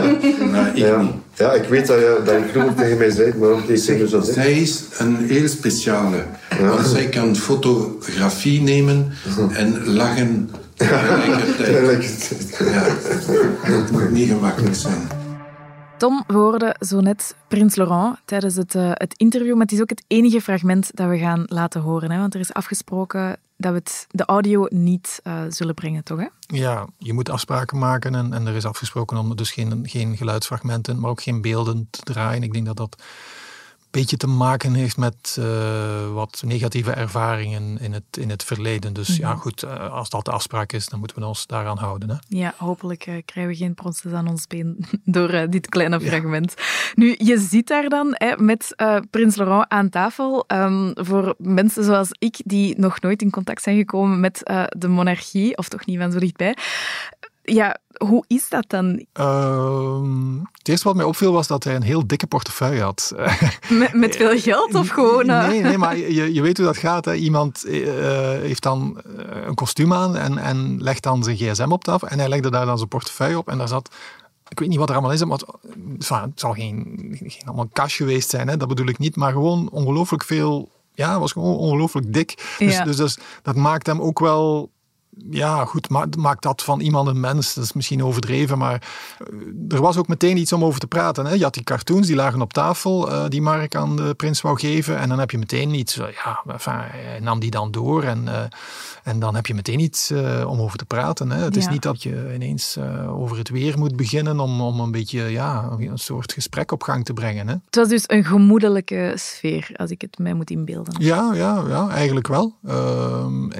maar 0.53 0.69
ik 0.69 0.77
ja. 0.77 1.01
niet. 1.03 1.13
Ja, 1.35 1.53
ik 1.53 1.65
weet 1.65 1.87
dat 1.87 1.99
je, 1.99 2.23
dat 2.25 2.35
je 2.35 2.45
vroeger 2.45 2.75
tegen 2.75 2.99
mij 2.99 3.11
zei, 3.11 3.35
maar 3.39 3.49
ook 3.49 3.61
tegen 3.61 4.09
zo 4.09 4.21
Zij 4.21 4.53
is 4.53 4.99
een 4.99 5.17
heel 5.17 5.49
speciale. 5.49 6.25
Ja. 6.59 6.69
Want 6.69 6.87
zij 6.87 7.09
kan 7.09 7.37
fotografie 7.37 8.63
nemen 8.63 9.13
en 9.61 9.87
lachen 9.87 10.51
tegelijkertijd. 11.57 12.57
Ja, 12.59 12.85
dat 13.71 13.91
moet 13.91 14.11
niet 14.11 14.29
gemakkelijk 14.29 14.75
zijn. 14.75 15.09
Tom, 15.99 16.25
we 16.27 16.35
hoorden 16.35 16.77
zo 16.81 17.01
net 17.01 17.37
Prins 17.49 17.77
Laurent 17.77 18.19
tijdens 18.25 18.57
het, 18.57 18.75
uh, 18.75 18.91
het 18.93 19.15
interview, 19.17 19.53
maar 19.53 19.63
het 19.63 19.73
is 19.73 19.81
ook 19.81 19.91
het 19.91 20.05
enige 20.07 20.41
fragment 20.41 20.91
dat 20.95 21.09
we 21.09 21.19
gaan 21.19 21.43
laten 21.47 21.81
horen. 21.81 22.11
Hè? 22.11 22.19
Want 22.19 22.35
er 22.35 22.41
is 22.41 22.53
afgesproken 22.53 23.37
dat 23.57 23.73
we 23.73 23.79
het, 23.79 24.07
de 24.11 24.25
audio 24.25 24.67
niet 24.69 25.21
uh, 25.25 25.41
zullen 25.49 25.75
brengen, 25.75 26.05
toch? 26.05 26.19
Hè? 26.19 26.27
Ja, 26.41 26.87
je 26.99 27.13
moet 27.13 27.31
afspraken 27.31 27.79
maken 27.79 28.15
en, 28.15 28.33
en 28.33 28.47
er 28.47 28.55
is 28.55 28.65
afgesproken 28.65 29.17
om 29.17 29.37
dus 29.37 29.51
geen, 29.51 29.81
geen 29.83 30.17
geluidsfragmenten, 30.17 31.01
maar 31.01 31.11
ook 31.11 31.23
geen 31.23 31.43
beelden 31.43 31.89
te 31.91 32.01
draaien. 32.03 32.43
Ik 32.43 32.53
denk 32.53 32.67
dat 32.67 32.77
dat 32.77 33.03
beetje 34.01 34.17
te 34.17 34.27
maken 34.27 34.75
heeft 34.75 34.97
met 34.97 35.37
uh, 35.39 36.13
wat 36.13 36.43
negatieve 36.47 36.91
ervaringen 36.91 37.79
in 37.81 37.93
het, 37.93 38.17
in 38.21 38.31
het 38.31 38.45
verleden. 38.45 38.93
Dus 38.93 39.09
mm 39.09 39.15
-hmm. 39.15 39.25
ja, 39.25 39.35
goed, 39.35 39.65
uh, 39.65 39.93
als 39.93 40.11
dat 40.11 40.25
de 40.25 40.31
afspraak 40.31 40.73
is, 40.73 40.89
dan 40.89 40.99
moeten 40.99 41.19
we 41.19 41.27
ons 41.27 41.47
daaraan 41.47 41.79
houden. 41.79 42.11
Hè? 42.11 42.17
Ja, 42.29 42.55
hopelijk 42.57 43.07
uh, 43.07 43.15
krijgen 43.25 43.53
we 43.53 43.59
geen 43.59 43.75
pronses 43.75 44.13
aan 44.13 44.29
ons 44.29 44.47
been 44.47 44.87
door 45.05 45.47
dit 45.51 45.69
kleine 45.69 46.01
fragment. 46.01 46.55
Nu, 46.95 47.15
je 47.19 47.39
zit 47.39 47.69
daar 47.69 47.89
dan 47.89 48.09
hè, 48.13 48.37
met 48.37 48.75
Prins 49.11 49.37
Laurent 49.37 49.69
aan 49.69 49.89
tafel. 49.89 50.45
Um, 50.49 50.93
voor 50.95 51.35
mensen 51.39 51.85
zoals 51.85 52.09
ik, 52.19 52.41
die 52.45 52.79
nog 52.79 53.01
nooit 53.01 53.23
in 53.23 53.31
contact 53.31 53.63
zijn 53.63 53.77
gekomen 53.77 54.21
met 54.21 54.41
de 54.69 54.89
monarchie, 54.89 55.57
of 55.57 55.69
toch 55.69 55.87
niet 55.87 55.99
van 55.99 56.13
zo 56.13 56.19
dichtbij. 56.19 56.57
Ja, 57.47 57.77
hoe 57.97 58.25
is 58.27 58.49
dat 58.49 58.65
dan? 58.67 59.07
Uh, 59.21 60.03
het 60.53 60.69
eerste 60.69 60.89
wat 60.89 60.97
mij 60.97 61.05
opviel 61.05 61.33
was 61.33 61.47
dat 61.47 61.65
hij 61.65 61.75
een 61.75 61.83
heel 61.83 62.07
dikke 62.07 62.27
portefeuille 62.27 62.83
had. 62.83 63.13
Met, 63.69 63.93
met 63.93 64.17
veel 64.17 64.39
geld 64.39 64.75
of 64.75 64.89
gewoon? 64.89 65.31
Uh... 65.31 65.49
Nee, 65.49 65.61
nee, 65.61 65.79
maar 65.79 65.97
je, 65.97 66.35
je 66.35 66.43
weet 66.43 66.57
hoe 66.57 66.67
dat 66.67 66.77
gaat. 66.77 67.05
Hè. 67.05 67.15
Iemand 67.15 67.65
uh, 67.67 67.89
heeft 68.29 68.63
dan 68.63 69.01
een 69.47 69.55
kostuum 69.55 69.93
aan 69.93 70.17
en, 70.17 70.39
en 70.39 70.83
legt 70.83 71.03
dan 71.03 71.25
zijn 71.25 71.37
gsm 71.37 71.73
op 71.73 71.85
tafel 71.85 72.09
en 72.09 72.19
hij 72.19 72.29
legde 72.29 72.51
daar 72.51 72.67
dan 72.67 72.77
zijn 72.77 72.89
portefeuille 72.89 73.39
op 73.39 73.49
en 73.49 73.59
daar 73.59 73.69
zat 73.69 73.91
ik 74.49 74.59
weet 74.59 74.69
niet 74.69 74.79
wat 74.79 74.89
er 74.89 74.95
allemaal 74.95 75.13
is, 75.13 75.25
maar 75.25 75.39
het, 75.39 76.09
het 76.09 76.41
zal 76.41 76.53
geen, 76.53 76.97
geen 77.23 77.47
allemaal 77.47 77.69
cash 77.73 77.97
geweest 77.97 78.31
zijn, 78.31 78.49
hè, 78.49 78.57
dat 78.57 78.69
bedoel 78.69 78.87
ik 78.87 78.99
niet, 78.99 79.17
maar 79.17 79.33
gewoon 79.33 79.69
ongelooflijk 79.71 80.25
veel, 80.25 80.69
ja, 80.95 81.11
het 81.11 81.19
was 81.19 81.33
gewoon 81.33 81.57
ongelooflijk 81.57 82.13
dik. 82.13 82.55
Dus, 82.59 82.75
ja. 82.75 82.85
dus, 82.85 82.97
dus 82.97 83.19
dat 83.43 83.57
maakt 83.57 83.87
hem 83.87 84.01
ook 84.01 84.19
wel 84.19 84.71
ja, 85.31 85.65
goed, 85.65 85.89
maakt 86.17 86.43
dat 86.43 86.63
van 86.63 86.81
iemand 86.81 87.09
een 87.09 87.21
mens. 87.21 87.55
Dat 87.55 87.65
is 87.65 87.73
misschien 87.73 88.05
overdreven, 88.05 88.59
maar 88.59 88.83
er 89.69 89.81
was 89.81 89.97
ook 89.97 90.09
meteen 90.09 90.37
iets 90.37 90.53
om 90.53 90.65
over 90.65 90.81
te 90.81 90.87
praten. 90.87 91.27
Hè? 91.27 91.33
Je 91.33 91.43
had 91.43 91.55
die 91.55 91.63
cartoons, 91.63 92.07
die 92.07 92.17
lagen 92.17 92.41
op 92.41 92.53
tafel, 92.53 93.13
uh, 93.13 93.25
die 93.29 93.43
Mark 93.43 93.75
aan 93.75 93.97
de 93.97 94.15
prins 94.15 94.41
wou 94.41 94.59
geven. 94.59 94.99
En 94.99 95.09
dan 95.09 95.19
heb 95.19 95.31
je 95.31 95.39
meteen 95.39 95.75
iets, 95.75 95.95
ja, 95.95 96.43
enfin, 96.47 96.73
hij 96.77 97.21
nam 97.21 97.41
die 97.41 97.51
dan 97.51 97.71
door 97.71 98.03
en, 98.03 98.23
uh, 98.25 98.41
en 99.03 99.19
dan 99.19 99.35
heb 99.35 99.47
je 99.47 99.55
meteen 99.55 99.81
iets 99.81 100.13
om 100.47 100.61
over 100.61 100.79
te 100.79 100.85
praten. 100.85 101.31
Hè? 101.31 101.43
Het 101.43 101.55
ja. 101.55 101.61
is 101.61 101.69
niet 101.69 101.83
dat 101.83 102.03
je 102.03 102.31
ineens 102.35 102.79
over 103.09 103.39
het 103.39 103.49
weer 103.49 103.79
moet 103.79 103.97
beginnen 103.97 104.41
om, 104.41 104.61
om 104.61 104.81
een 104.81 104.91
beetje 104.91 105.23
ja, 105.23 105.69
een 105.79 105.99
soort 105.99 106.33
gesprek 106.33 106.73
op 106.73 106.83
gang 106.83 107.05
te 107.05 107.13
brengen. 107.13 107.49
Hè? 107.49 107.55
Het 107.65 107.77
was 107.77 107.89
dus 107.89 108.05
een 108.07 108.25
gemoedelijke 108.25 109.13
sfeer, 109.17 109.71
als 109.77 109.91
ik 109.91 110.01
het 110.01 110.19
mij 110.19 110.35
moet 110.35 110.51
inbeelden. 110.51 110.95
Ja, 110.99 111.35
ja, 111.35 111.65
ja 111.69 111.89
eigenlijk 111.89 112.29
wel. 112.29 112.55
Ehm, 112.67 113.51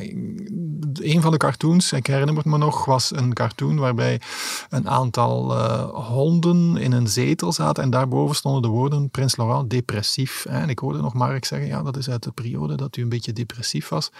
een 0.93 1.21
van 1.21 1.31
de 1.31 1.37
cartoons, 1.45 1.93
ik 1.93 2.07
herinner 2.07 2.43
me 2.45 2.59
nog, 2.59 2.85
was 2.85 3.17
een 3.17 3.33
cartoon 3.33 3.77
waarbij 3.77 4.21
een 4.69 4.89
aantal 4.89 5.57
uh, 5.57 5.83
honden 5.89 6.77
in 6.77 6.93
een 6.93 7.09
zetel 7.09 7.53
zaten 7.53 7.83
en 7.83 7.91
daarboven 7.91 8.37
stonden 8.37 8.63
de 8.63 8.69
woorden 8.69 9.11
Prins 9.11 9.37
Laurent 9.37 9.71
depressief. 9.71 10.45
En 10.45 10.69
ik 10.69 10.79
hoorde 10.79 11.01
nog 11.01 11.15
Mark 11.15 11.45
zeggen, 11.45 11.69
ja, 11.69 11.83
dat 11.83 11.97
is 11.97 12.11
uit 12.11 12.23
de 12.23 12.31
periode 12.31 12.75
dat 12.75 12.97
u 12.97 13.03
een 13.03 13.09
beetje 13.09 13.33
depressief 13.33 13.89
was. 13.89 14.11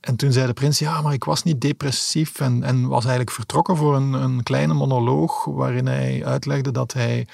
En 0.00 0.16
toen 0.16 0.32
zei 0.32 0.46
de 0.46 0.52
prins, 0.52 0.78
ja, 0.78 1.00
maar 1.02 1.12
ik 1.12 1.24
was 1.24 1.42
niet 1.42 1.60
depressief 1.60 2.40
en, 2.40 2.62
en 2.62 2.88
was 2.88 3.02
eigenlijk 3.02 3.30
vertrokken 3.30 3.76
voor 3.76 3.96
een, 3.96 4.12
een 4.12 4.42
kleine 4.42 4.74
monoloog 4.74 5.44
waarin 5.44 5.86
hij 5.86 6.24
uitlegde 6.24 6.70
dat 6.72 6.92
hij 6.92 7.26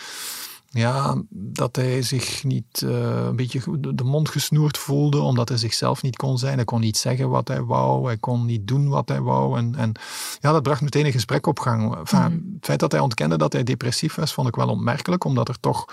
ja, 0.74 1.22
dat 1.30 1.76
hij 1.76 2.02
zich 2.02 2.44
niet 2.44 2.82
uh, 2.84 3.24
een 3.24 3.36
beetje 3.36 3.60
de 3.94 4.04
mond 4.04 4.28
gesnoerd 4.28 4.78
voelde, 4.78 5.20
omdat 5.20 5.48
hij 5.48 5.58
zichzelf 5.58 6.02
niet 6.02 6.16
kon 6.16 6.38
zijn. 6.38 6.54
Hij 6.54 6.64
kon 6.64 6.80
niet 6.80 6.96
zeggen 6.96 7.28
wat 7.28 7.48
hij 7.48 7.62
wou, 7.62 8.06
hij 8.06 8.16
kon 8.16 8.46
niet 8.46 8.66
doen 8.66 8.88
wat 8.88 9.08
hij 9.08 9.20
wou. 9.20 9.58
En, 9.58 9.74
en 9.76 9.92
ja, 10.40 10.52
dat 10.52 10.62
bracht 10.62 10.80
meteen 10.80 11.06
een 11.06 11.12
gesprek 11.12 11.46
op 11.46 11.58
gang. 11.58 11.96
Enfin, 11.96 12.20
mm. 12.20 12.52
Het 12.54 12.64
feit 12.64 12.80
dat 12.80 12.92
hij 12.92 13.00
ontkende 13.00 13.38
dat 13.38 13.52
hij 13.52 13.62
depressief 13.62 14.14
was, 14.14 14.32
vond 14.32 14.48
ik 14.48 14.56
wel 14.56 14.68
opmerkelijk, 14.68 15.24
omdat 15.24 15.48
er 15.48 15.60
toch 15.60 15.84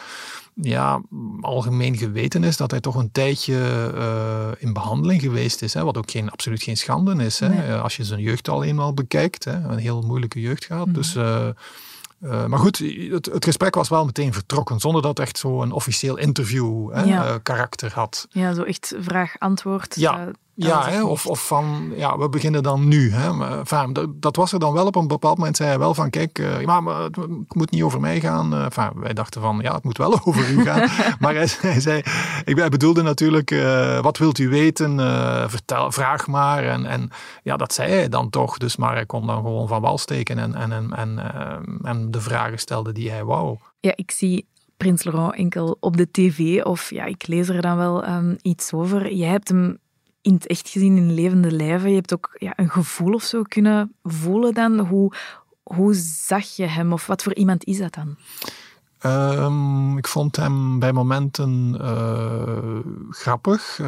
ja, 0.53 1.01
algemeen 1.41 1.97
geweten 1.97 2.43
is 2.43 2.57
dat 2.57 2.71
hij 2.71 2.79
toch 2.79 2.95
een 2.95 3.11
tijdje 3.11 3.91
uh, 3.95 4.47
in 4.57 4.73
behandeling 4.73 5.21
geweest 5.21 5.61
is. 5.61 5.73
Hè, 5.73 5.83
wat 5.83 5.97
ook 5.97 6.11
geen, 6.11 6.31
absoluut 6.31 6.63
geen 6.63 6.77
schande 6.77 7.23
is. 7.23 7.39
Hè, 7.39 7.49
nee. 7.49 7.73
Als 7.73 7.95
je 7.95 8.03
zijn 8.03 8.21
jeugd 8.21 8.49
al 8.49 8.63
eenmaal 8.63 8.93
bekijkt. 8.93 9.43
Hè, 9.43 9.51
een 9.51 9.77
heel 9.77 10.01
moeilijke 10.01 10.41
jeugd 10.41 10.65
gehad. 10.65 10.87
Mm. 10.87 10.93
Dus... 10.93 11.15
Uh, 11.15 11.47
uh, 12.21 12.45
maar 12.45 12.59
goed, 12.59 12.77
het, 13.11 13.25
het, 13.25 13.45
gesprek 13.45 13.75
was 13.75 13.89
wel 13.89 14.05
meteen 14.05 14.33
vertrokken, 14.33 14.79
zonder 14.79 15.01
dat 15.01 15.17
het 15.17 15.27
echt 15.27 15.37
zo'n 15.37 15.71
officieel 15.71 16.17
interview 16.17 16.93
hè, 16.93 17.03
ja. 17.03 17.27
uh, 17.27 17.35
karakter 17.43 17.93
had. 17.93 18.27
Ja, 18.29 18.53
zo 18.53 18.63
echt 18.63 18.95
vraag-antwoord. 18.99 19.95
Ja, 19.95 20.27
uh, 20.27 20.33
ja 20.67 20.89
hè, 20.89 21.03
of, 21.03 21.27
of 21.27 21.47
van, 21.47 21.91
ja, 21.95 22.17
we 22.17 22.29
beginnen 22.29 22.63
dan 22.63 22.87
nu. 22.87 23.11
Hè. 23.11 23.57
Enfin, 23.57 23.93
dat, 23.93 24.21
dat, 24.21 24.35
was 24.35 24.51
er 24.51 24.59
dan 24.59 24.73
wel 24.73 24.85
op 24.85 24.95
een 24.95 25.07
bepaald 25.07 25.37
moment, 25.37 25.57
zei 25.57 25.69
hij 25.69 25.79
wel 25.79 25.93
van, 25.93 26.09
kijk, 26.09 26.37
ja, 26.59 26.81
maar 26.81 27.01
het, 27.01 27.15
het, 27.15 27.55
moet 27.55 27.71
niet 27.71 27.83
over 27.83 27.99
mij 27.99 28.19
gaan. 28.19 28.55
Enfin, 28.55 28.89
wij 28.95 29.13
dachten 29.13 29.41
van, 29.41 29.59
ja, 29.61 29.73
het 29.73 29.83
moet 29.83 29.97
wel 29.97 30.19
over 30.25 30.49
u 30.49 30.63
gaan. 30.63 30.89
maar 31.19 31.33
hij, 31.33 31.47
hij, 31.61 31.79
zei, 31.79 31.97
ik 32.45 32.57
hij 32.57 32.69
bedoelde 32.69 33.01
natuurlijk, 33.01 33.49
wat 34.01 34.17
wilt 34.17 34.37
u 34.37 34.49
weten? 34.49 34.97
vertel, 35.49 35.91
vraag 35.91 36.27
maar. 36.27 36.63
En, 36.63 36.85
en 36.85 37.09
ja, 37.43 37.57
dat 37.57 37.73
zei 37.73 37.91
hij 37.91 38.09
dan 38.09 38.29
toch. 38.29 38.57
Dus, 38.57 38.75
maar 38.75 38.93
hij 38.93 39.05
kon 39.05 39.27
dan 39.27 39.35
gewoon 39.35 39.67
van 39.67 39.81
wal 39.81 39.97
steken 39.97 40.39
en, 40.39 40.55
en, 40.55 40.71
en, 40.71 40.93
en, 40.95 41.19
en 41.81 42.11
de 42.11 42.21
vragen 42.21 42.59
stelde 42.59 42.91
die 42.91 43.11
hij 43.11 43.23
wou. 43.23 43.57
Ja, 43.79 43.93
ik 43.95 44.11
zie 44.11 44.47
Prins 44.79 45.03
Laurent 45.03 45.35
enkel 45.35 45.77
op 45.79 45.97
de 45.97 46.11
tv 46.11 46.63
of 46.63 46.89
ja, 46.89 47.05
ik 47.05 47.27
lees 47.27 47.49
er 47.49 47.61
dan 47.61 47.77
wel 47.77 48.07
um, 48.07 48.37
iets 48.41 48.73
over. 48.73 49.13
Jij 49.13 49.29
hebt 49.29 49.47
hem 49.47 49.77
in 50.21 50.33
het 50.33 50.47
echt 50.47 50.69
gezien 50.69 50.97
in 50.97 51.13
levende 51.13 51.51
lijven. 51.51 51.89
Je 51.89 51.95
hebt 51.95 52.13
ook 52.13 52.35
ja, 52.37 52.53
een 52.55 52.69
gevoel 52.69 53.13
of 53.13 53.23
zo 53.23 53.41
kunnen 53.41 53.93
voelen 54.03 54.53
dan. 54.53 54.79
Hoe, 54.79 55.13
hoe 55.63 55.93
zag 56.25 56.55
je 56.55 56.65
hem 56.65 56.93
of 56.93 57.07
wat 57.07 57.23
voor 57.23 57.35
iemand 57.35 57.63
is 57.63 57.77
dat 57.77 57.93
dan? 57.93 58.17
Um, 59.05 59.97
ik 59.97 60.07
vond 60.07 60.35
hem 60.35 60.79
bij 60.79 60.93
momenten 60.93 61.77
uh, 61.81 62.79
grappig. 63.09 63.77
Uh, 63.81 63.87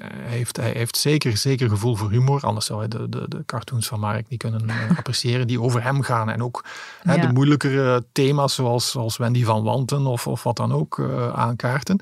hij, 0.00 0.36
heeft, 0.36 0.56
hij 0.56 0.70
heeft 0.70 0.96
zeker, 0.96 1.36
zeker 1.36 1.68
gevoel 1.68 1.96
voor 1.96 2.10
humor. 2.10 2.40
Anders 2.42 2.66
zou 2.66 2.78
hij 2.78 2.88
de, 2.88 3.08
de, 3.08 3.28
de 3.28 3.42
cartoons 3.46 3.86
van 3.86 4.00
Mark 4.00 4.28
niet 4.28 4.38
kunnen 4.38 4.64
uh, 4.68 4.90
appreciëren 4.98 5.46
die 5.46 5.60
over 5.60 5.82
hem 5.82 6.02
gaan. 6.02 6.30
En 6.30 6.42
ook 6.42 6.64
ja. 7.02 7.10
hè, 7.10 7.26
de 7.26 7.32
moeilijkere 7.32 8.04
thema's 8.12 8.54
zoals, 8.54 8.90
zoals 8.90 9.16
Wendy 9.16 9.44
van 9.44 9.62
Wanten 9.62 10.06
of, 10.06 10.26
of 10.26 10.42
wat 10.42 10.56
dan 10.56 10.72
ook 10.72 11.00
aankaarten. 11.34 12.00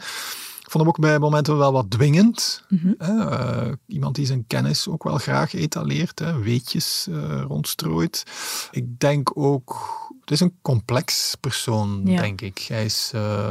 Ik 0.67 0.73
vond 0.73 0.85
hem 0.85 0.89
ook 0.89 1.01
bij 1.01 1.19
momenten 1.19 1.59
wel 1.59 1.73
wat 1.73 1.91
dwingend. 1.91 2.65
Mm 2.69 2.97
-hmm. 2.99 3.79
iemand 3.87 4.15
die 4.15 4.27
zijn 4.27 4.47
kennis 4.47 4.89
ook 4.89 5.05
wel 5.05 5.19
graag 5.19 5.55
etaleert, 5.55 6.19
hè, 6.19 6.39
weetjes 6.39 7.09
rondstrooit. 7.47 8.23
Ik 8.71 8.99
denk 9.01 9.39
ook 9.39 9.97
het 10.27 10.35
is 10.35 10.41
een 10.41 10.59
complex 10.63 11.35
persoon, 11.41 12.01
ja. 12.05 12.21
denk 12.21 12.41
ik. 12.41 12.59
Hij 12.59 12.85
is, 12.85 13.13
uh, 13.15 13.51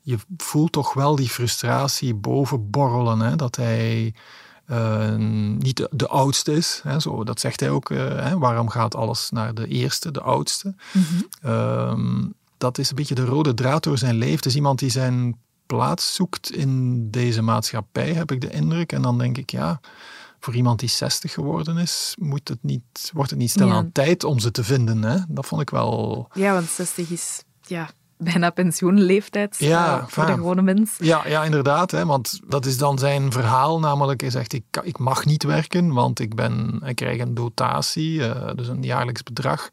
je 0.00 0.18
voelt 0.36 0.72
toch 0.72 0.94
wel 0.94 1.16
die 1.16 1.28
frustratie 1.28 2.14
boven 2.14 2.70
borrelen. 2.70 3.20
Hè? 3.20 3.36
Dat 3.36 3.56
hij 3.56 4.14
uh, 4.70 5.14
niet 5.58 5.76
de, 5.76 5.88
de, 5.92 6.08
oudste 6.08 6.52
is. 6.52 6.80
Hè? 6.82 7.00
Zo, 7.00 7.24
dat 7.24 7.40
zegt 7.40 7.60
hij 7.60 7.70
ook. 7.70 7.90
Uh, 7.90 7.98
hè? 7.98 8.38
Waarom 8.38 8.68
gaat 8.68 8.94
alles 8.94 9.30
naar 9.30 9.54
de 9.54 9.66
eerste, 9.66 10.10
de 10.10 10.20
oudste? 10.20 10.74
Mm 10.92 11.04
-hmm. 11.40 12.34
dat 12.58 12.78
is 12.78 12.90
een 12.90 12.96
beetje 12.96 13.14
de 13.14 13.24
rode 13.24 13.54
draad 13.54 13.82
door 13.82 13.98
zijn 13.98 14.16
leven. 14.16 14.36
Het 14.36 14.46
is 14.46 14.56
iemand 14.56 14.78
die 14.78 14.90
zijn 14.90 15.36
plaats 15.68 16.14
zoekt 16.14 16.52
in 16.52 17.04
deze 17.10 17.42
maatschappij, 17.42 18.12
heb 18.12 18.32
ik 18.32 18.40
de 18.40 18.50
indruk. 18.50 18.92
En 18.92 19.02
dan 19.02 19.18
denk 19.18 19.38
ik, 19.38 19.50
ja 19.50 19.80
voor 20.40 20.54
iemand 20.54 20.78
die 20.78 20.88
60 20.88 21.32
geworden 21.32 21.76
is, 21.76 22.14
moet 22.18 22.48
het 22.48 22.62
niet, 22.62 23.10
wordt 23.12 23.30
het 23.30 23.38
niet 23.38 23.50
snel 23.50 23.68
ja. 23.68 23.74
aan 23.74 23.92
tijd 23.92 24.24
om 24.24 24.38
ze 24.38 24.50
te 24.50 24.64
vinden. 24.64 25.02
Hè? 25.02 25.18
Dat 25.28 25.46
vond 25.46 25.60
ik 25.60 25.70
wel. 25.70 26.28
Ja, 26.32 26.52
want 26.52 26.68
60 26.68 27.10
is 27.10 27.42
ja, 27.62 27.90
bijna 28.16 28.50
pensioenleeftijd 28.50 29.56
ja, 29.58 29.98
uh, 29.98 30.06
voor 30.06 30.26
de 30.26 30.32
gewone 30.32 30.62
mens. 30.62 30.94
Ja, 30.98 31.28
ja 31.28 31.44
inderdaad. 31.44 31.90
Hè, 31.90 32.06
want 32.06 32.40
dat 32.46 32.66
is 32.66 32.78
dan 32.78 32.98
zijn 32.98 33.32
verhaal. 33.32 33.80
Namelijk, 33.80 34.20
hij 34.20 34.30
zegt, 34.30 34.52
ik, 34.52 34.64
ik 34.82 34.98
mag 34.98 35.24
niet 35.24 35.42
werken, 35.42 35.92
want 35.92 36.20
ik, 36.20 36.34
ben, 36.34 36.82
ik 36.84 36.96
krijg 36.96 37.20
een 37.20 37.34
dotatie, 37.34 38.12
uh, 38.12 38.50
dus 38.54 38.68
een 38.68 38.82
jaarlijks 38.82 39.22
bedrag, 39.22 39.68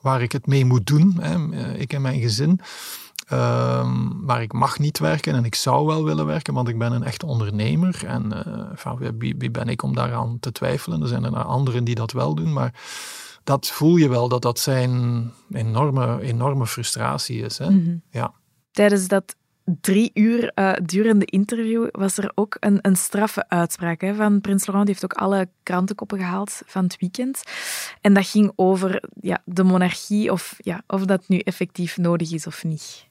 waar 0.00 0.22
ik 0.22 0.32
het 0.32 0.46
mee 0.46 0.64
moet 0.64 0.86
doen, 0.86 1.16
hè, 1.20 1.52
eh, 1.52 1.80
ik 1.80 1.92
en 1.92 2.02
mijn 2.02 2.20
gezin. 2.20 2.60
Um, 3.32 4.24
maar 4.24 4.42
ik 4.42 4.52
mag 4.52 4.78
niet 4.78 4.98
werken 4.98 5.34
en 5.34 5.44
ik 5.44 5.54
zou 5.54 5.86
wel 5.86 6.04
willen 6.04 6.26
werken, 6.26 6.54
want 6.54 6.68
ik 6.68 6.78
ben 6.78 6.92
een 6.92 7.02
echte 7.02 7.26
ondernemer. 7.26 8.04
En 8.06 8.32
uh, 8.46 8.64
van, 8.74 8.98
wie, 9.18 9.34
wie, 9.38 9.50
ben 9.50 9.68
ik 9.68 9.82
om 9.82 9.94
daaraan 9.94 10.36
te 10.40 10.52
twijfelen? 10.52 11.02
Er 11.02 11.08
zijn 11.08 11.24
er 11.24 11.34
anderen 11.34 11.84
die 11.84 11.94
dat 11.94 12.12
wel 12.12 12.34
doen, 12.34 12.52
maar 12.52 12.74
dat 13.44 13.66
voel 13.66 13.96
je 13.96 14.08
wel 14.08 14.28
dat 14.28 14.42
dat 14.42 14.58
zijn 14.58 15.32
enorme, 15.50 16.20
enorme 16.20 16.66
frustratie 16.66 17.42
is. 17.42 17.58
Hè? 17.58 17.70
Mm 17.70 17.84
-hmm. 17.84 18.02
ja. 18.10 18.32
Tijdens 18.70 19.08
dat 19.08 19.36
drie 19.80 20.10
uur 20.14 20.52
uh, 20.54 20.72
durende 20.82 21.24
interview 21.24 21.88
was 21.90 22.18
er 22.18 22.32
ook 22.34 22.56
een, 22.60 22.78
een 22.82 22.96
straffe 22.96 23.48
uitspraak 23.48 24.00
hè, 24.00 24.14
van 24.14 24.40
Prins 24.40 24.66
Laurent. 24.66 24.86
Die 24.86 24.96
heeft 24.98 25.12
ook 25.12 25.22
alle 25.22 25.48
krantenkoppen 25.62 26.18
gehaald 26.18 26.62
van 26.66 26.84
het 26.84 26.96
weekend. 26.98 27.42
En 28.00 28.14
dat 28.14 28.26
ging 28.26 28.52
over 28.56 29.02
ja, 29.20 29.42
de 29.44 29.62
monarchie, 29.62 30.32
of, 30.32 30.56
ja, 30.58 30.82
of 30.86 31.04
dat 31.04 31.28
nu 31.28 31.38
effectief 31.38 31.96
nodig 31.96 32.32
is 32.32 32.46
of 32.46 32.64
niet. 32.64 33.06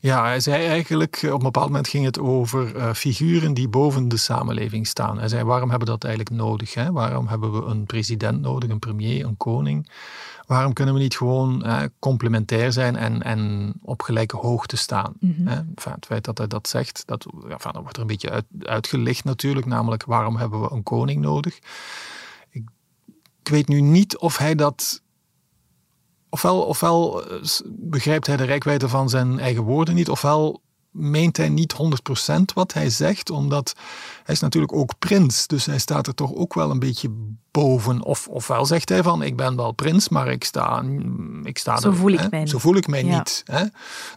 Ja, 0.00 0.24
hij 0.24 0.40
zei 0.40 0.66
eigenlijk, 0.66 1.20
op 1.24 1.32
een 1.32 1.38
bepaald 1.38 1.66
moment 1.66 1.88
ging 1.88 2.04
het 2.04 2.18
over 2.18 2.76
uh, 2.76 2.92
figuren 2.92 3.54
die 3.54 3.68
boven 3.68 4.08
de 4.08 4.16
samenleving 4.16 4.86
staan. 4.86 5.18
Hij 5.18 5.28
zei, 5.28 5.44
waarom 5.44 5.70
hebben 5.70 5.86
we 5.88 5.94
dat 5.94 6.04
eigenlijk 6.04 6.36
nodig? 6.36 6.74
Hè? 6.74 6.92
Waarom 6.92 7.28
hebben 7.28 7.52
we 7.52 7.70
een 7.70 7.86
president 7.86 8.40
nodig, 8.40 8.70
een 8.70 8.78
premier, 8.78 9.24
een 9.24 9.36
koning? 9.36 9.88
Waarom 10.46 10.72
kunnen 10.72 10.94
we 10.94 11.00
niet 11.00 11.16
gewoon 11.16 11.64
eh, 11.64 11.82
complementair 11.98 12.72
zijn 12.72 12.96
en, 12.96 13.22
en 13.22 13.72
op 13.82 14.02
gelijke 14.02 14.36
hoogte 14.36 14.76
staan? 14.76 15.12
Mm 15.20 15.46
hè? 15.46 15.56
Enfin, 15.56 15.92
het 15.92 16.06
feit 16.06 16.24
dat 16.24 16.38
hij 16.38 16.46
dat 16.46 16.68
zegt, 16.68 17.02
dat, 17.06 17.26
ja, 17.42 17.48
enfin, 17.48 17.72
dat 17.72 17.82
wordt 17.82 17.96
er 17.96 18.02
een 18.02 18.08
beetje 18.08 18.30
uit, 18.30 18.44
uitgelicht 18.62 19.24
natuurlijk. 19.24 19.66
Namelijk, 19.66 20.04
waarom 20.04 20.36
hebben 20.36 20.60
we 20.60 20.70
een 20.70 20.82
koning 20.82 21.20
nodig? 21.20 21.58
Ik, 22.50 22.68
ik 23.42 23.48
weet 23.48 23.68
nu 23.68 23.80
niet 23.80 24.18
of 24.18 24.38
hij 24.38 24.54
dat 24.54 25.02
ofwel, 26.30 26.62
ofwel 26.62 27.24
eh, 27.30 27.38
begrijpt 27.68 28.26
hij 28.26 28.36
de 28.36 28.44
rijkwijde 28.44 28.88
van 28.88 29.08
zijn 29.08 29.38
eigen 29.38 29.62
woorden 29.62 29.94
niet, 29.94 30.08
ofwel 30.08 30.62
meent 30.90 31.36
hij 31.36 31.48
niet 31.48 31.74
100% 32.32 32.40
wat 32.54 32.72
hij 32.72 32.90
zegt, 32.90 33.30
omdat 33.30 33.74
hij 34.24 34.34
is 34.34 34.40
natuurlijk 34.40 34.72
ook 34.72 34.98
prins. 34.98 35.46
Dus 35.46 35.66
hij 35.66 35.78
staat 35.78 36.06
er 36.06 36.14
toch 36.14 36.34
ook 36.34 36.54
wel 36.54 36.70
een 36.70 36.78
beetje 36.78 37.10
boven. 37.50 38.02
Of, 38.02 38.28
ofwel 38.28 38.66
zegt 38.66 38.88
hij 38.88 39.02
van, 39.02 39.22
ik 39.22 39.36
ben 39.36 39.56
wel 39.56 39.72
prins, 39.72 40.08
maar 40.08 40.28
ik 40.28 40.44
sta, 40.44 40.82
ik 41.42 41.58
sta 41.58 41.76
zo 41.76 41.92
voel 41.92 42.12
ik 42.12 42.30
mij 42.30 42.46
Zo 42.46 42.58
voel 42.58 42.76
ik 42.76 42.86
mij 42.86 43.02
niet. 43.02 43.42
Hè? 43.44 43.64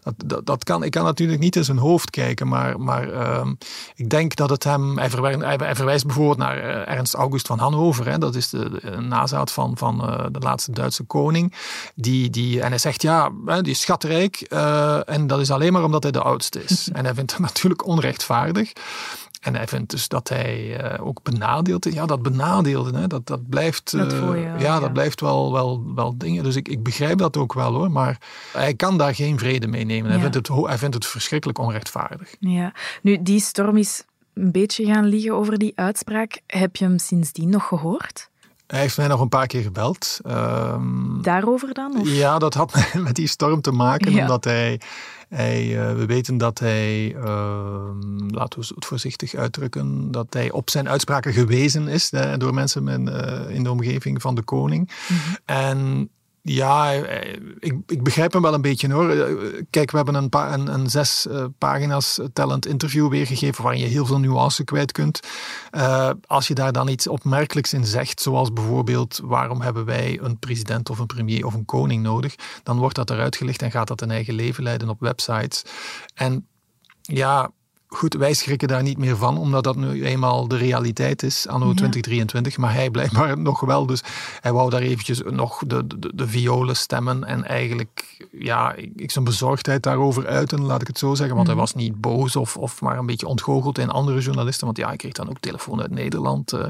Dat, 0.02 0.14
dat, 0.26 0.46
dat, 0.46 0.64
kan, 0.64 0.84
ik 0.84 0.92
kan 0.92 1.04
natuurlijk 1.04 1.40
niet 1.40 1.56
in 1.56 1.64
zijn 1.64 1.78
hoofd 1.78 2.10
kijken, 2.10 2.48
maar, 2.48 2.80
maar 2.80 3.08
uh, 3.08 3.48
ik 3.96 4.10
denk 4.10 4.36
dat 4.36 4.50
het 4.50 4.64
hem... 4.64 4.98
Hij, 4.98 5.10
verwijst, 5.10 5.40
hij 5.40 5.76
verwijst 5.76 6.06
bijvoorbeeld 6.06 6.38
naar 6.38 6.58
eh, 6.58 6.94
Ernst 6.96 7.14
August 7.14 7.48
van 7.48 7.60
Hannover. 7.60 8.10
Hè? 8.10 8.18
Dat 8.18 8.36
is 8.36 8.50
de, 8.50 8.70
de 8.70 9.00
nazaat 9.00 9.52
van, 9.52 9.78
van 9.78 10.10
uh, 10.10 10.26
de 10.32 10.40
laatste 10.40 10.72
Duitse 10.72 11.04
koning. 11.04 11.54
Die, 11.96 12.30
die, 12.30 12.62
en 12.62 12.70
hij 12.70 12.78
zegt, 12.78 13.02
ja, 13.02 13.32
die 13.46 13.72
is 13.72 13.82
schatrijk. 13.82 14.46
Uh, 14.50 15.10
en 15.10 15.28
dat 15.28 15.40
is 15.40 15.52
alleen 15.52 15.74
maar 15.74 15.84
omdat 15.84 16.04
hij 16.04 16.12
de 16.12 16.22
oudste 16.22 16.61
is. 16.64 16.90
en 16.94 17.06
hij 17.06 17.14
vindt 17.14 17.32
het 17.32 17.40
natuurlijk 17.50 17.86
onrechtvaardig. 17.86 18.74
En 19.42 19.56
hij 19.56 19.68
vindt 19.68 19.92
dus 19.92 20.08
dat 20.08 20.30
hij 20.30 20.84
uh, 20.94 21.06
ook 21.08 21.24
benadeeld 21.24 21.94
Ja, 21.94 22.06
dat 22.06 22.22
benadeelde, 22.22 22.98
hè, 22.98 23.08
dat, 23.08 23.28
dat 23.28 23.50
blijft, 23.50 23.94
uh, 23.94 24.44
ja, 24.44 24.60
ja, 24.60 24.80
dat 24.80 24.94
blijft 24.94 25.22
wel, 25.22 25.52
wel, 25.52 25.84
wel 25.96 26.18
dingen. 26.18 26.44
Dus 26.44 26.56
ik, 26.56 26.68
ik 26.68 26.84
begrijp 26.84 27.18
dat 27.18 27.38
ook 27.38 27.54
wel 27.54 27.74
hoor. 27.74 27.92
Maar 27.92 28.18
hij 28.54 28.74
kan 28.74 28.98
daar 28.98 29.16
geen 29.16 29.40
vrede 29.40 29.68
mee 29.68 29.86
nemen. 29.86 30.12
Hij, 30.12 30.20
vindt 30.20 30.36
het, 30.36 30.48
hij 30.48 30.78
vindt 30.78 30.96
het 30.96 31.06
verschrikkelijk 31.06 31.60
onrechtvaardig. 31.60 32.36
Ja, 32.40 32.74
nu 33.02 33.18
die 33.22 33.40
storm 33.40 33.78
is 33.78 34.04
een 34.34 34.52
beetje 34.52 34.86
gaan 34.86 35.06
liggen 35.06 35.34
over 35.34 35.58
die 35.58 35.72
uitspraak. 35.76 36.42
Heb 36.48 36.76
je 36.76 36.86
hem 36.86 37.00
sindsdien 37.00 37.50
nog 37.50 37.68
gehoord? 37.68 38.30
Hij 38.68 38.80
heeft 38.80 38.98
mij 38.98 39.08
nog 39.08 39.20
een 39.20 39.30
paar 39.30 39.48
keer 39.48 39.62
gebeld. 39.62 40.20
Um, 40.28 41.22
Daarover 41.22 41.74
dan? 41.74 42.00
Of? 42.00 42.10
Ja, 42.10 42.40
dat 42.40 42.54
had 42.54 42.74
met 43.04 43.16
die 43.16 43.28
storm 43.28 43.62
te 43.62 43.72
maken, 43.72 44.12
ja. 44.12 44.22
omdat 44.22 44.44
hij 44.44 44.80
hij, 45.32 45.68
uh, 45.68 45.94
we 45.94 46.06
weten 46.06 46.38
dat 46.38 46.60
hij, 46.60 47.16
uh, 47.16 47.90
laten 48.28 48.60
we 48.60 48.66
het 48.76 48.86
voorzichtig 48.86 49.36
uitdrukken, 49.36 50.12
dat 50.12 50.28
hij 50.30 50.52
op 50.52 50.70
zijn 50.70 50.90
uitspraken 50.90 51.34
gewezen 51.34 51.88
is 51.88 52.12
hè, 52.12 52.38
door 52.38 52.54
mensen 52.54 52.88
in, 52.88 53.08
uh, 53.08 53.56
in, 53.56 53.64
de 53.64 53.72
omgeving 53.72 54.22
van 54.22 54.36
de 54.36 54.42
koning. 54.42 54.92
Mm 55.08 55.18
-hmm. 55.18 55.38
En 55.46 56.10
ja, 56.42 56.92
ik, 57.60 57.76
ik, 57.86 58.04
begrijp 58.04 58.34
hem 58.34 58.42
wel 58.42 58.54
een 58.54 58.62
beetje 58.62 58.94
hoor. 58.94 59.16
Kijk, 59.70 59.92
we 59.92 59.98
hebben 59.98 60.16
een, 60.16 60.74
een, 60.74 60.90
zes 60.90 61.28
uh, 61.30 61.46
pagina's 61.58 62.20
tellend 62.34 62.66
interview 62.66 63.10
weergegeven 63.10 63.64
waarin 63.64 63.82
je 63.82 63.88
heel 63.88 64.06
veel 64.06 64.20
nuance 64.20 64.64
kwijt 64.64 64.92
kunt. 64.92 65.20
Als 66.28 66.48
je 66.48 66.54
daar 66.54 66.72
dan 66.72 66.88
iets 66.88 67.08
opmerkelijks 67.08 67.74
in 67.74 67.86
zegt, 67.86 68.22
zoals 68.22 68.54
bijvoorbeeld 68.54 69.20
waarom 69.24 69.62
hebben 69.62 69.86
wij 69.86 70.20
een 70.22 70.40
president 70.40 70.90
of 70.90 71.00
een 71.00 71.06
premier 71.06 71.46
of 71.46 71.54
een 71.54 71.66
koning 71.66 72.04
nodig, 72.04 72.36
dan 72.64 72.78
wordt 72.78 72.96
dat 72.96 73.10
eruit 73.10 73.36
gelicht 73.36 73.62
en 73.62 73.72
gaat 73.72 73.88
dat 73.88 74.02
een 74.02 74.12
eigen 74.12 74.34
leven 74.34 74.64
leiden 74.64 74.90
op 74.90 75.00
websites. 75.00 75.64
En 76.14 76.48
ja, 77.02 77.52
Goed, 77.94 78.14
wij 78.14 78.34
schrikken 78.34 78.68
daar 78.68 78.84
niet 78.84 78.98
meer 78.98 79.18
van, 79.18 79.38
omdat 79.38 79.64
dat 79.64 79.76
nu 79.76 80.06
eenmaal 80.06 80.48
de 80.48 80.58
realiteit 80.58 81.24
is, 81.24 81.48
anno 81.48 81.68
ja. 81.68 81.74
2023. 81.74 82.58
Maar 82.58 82.74
hij 82.74 82.90
blijkbaar 82.90 83.38
nog 83.50 83.60
wel. 83.60 83.86
Dus 83.86 84.04
hij 84.42 84.54
wou 84.54 84.70
daar 84.70 84.82
eventjes 84.82 85.22
nog 85.26 85.64
de, 85.68 85.88
de, 85.88 86.12
de 86.16 86.28
violen 86.28 86.76
stemmen. 86.76 87.24
En 87.24 87.46
eigenlijk, 87.46 88.28
ja, 88.32 88.74
ik, 88.96 89.12
zijn 89.12 89.26
bezorgdheid 89.26 89.84
daarover 89.84 90.28
uiten, 90.28 90.62
laat 90.62 90.82
ik 90.82 90.88
het 90.88 90.98
zo 90.98 91.16
zeggen. 91.16 91.36
Want 91.36 91.48
hij 91.48 91.56
was 91.56 91.74
niet 91.74 92.02
boos 92.02 92.36
of, 92.36 92.58
of 92.58 92.82
maar 92.82 92.98
een 92.98 93.06
beetje 93.06 93.28
ontgoocheld 93.28 93.78
in 93.78 93.90
andere 93.90 94.20
journalisten. 94.20 94.66
Want 94.66 94.78
ja, 94.78 94.88
hij 94.88 94.98
kreeg 94.98 95.14
dan 95.14 95.30
ook 95.30 95.40
telefoon 95.40 95.82
uit 95.82 95.92
Nederland. 95.92 96.54
Uh, 96.54 96.66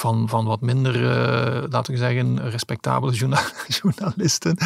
van, 0.00 0.28
van 0.28 0.44
wat 0.44 0.60
minder, 0.60 0.94
uh, 0.96 1.62
laten 1.70 1.92
we 1.92 1.98
zeggen, 1.98 2.50
respectabele 2.50 3.12
journal 3.12 3.42
journalisten. 3.80 4.56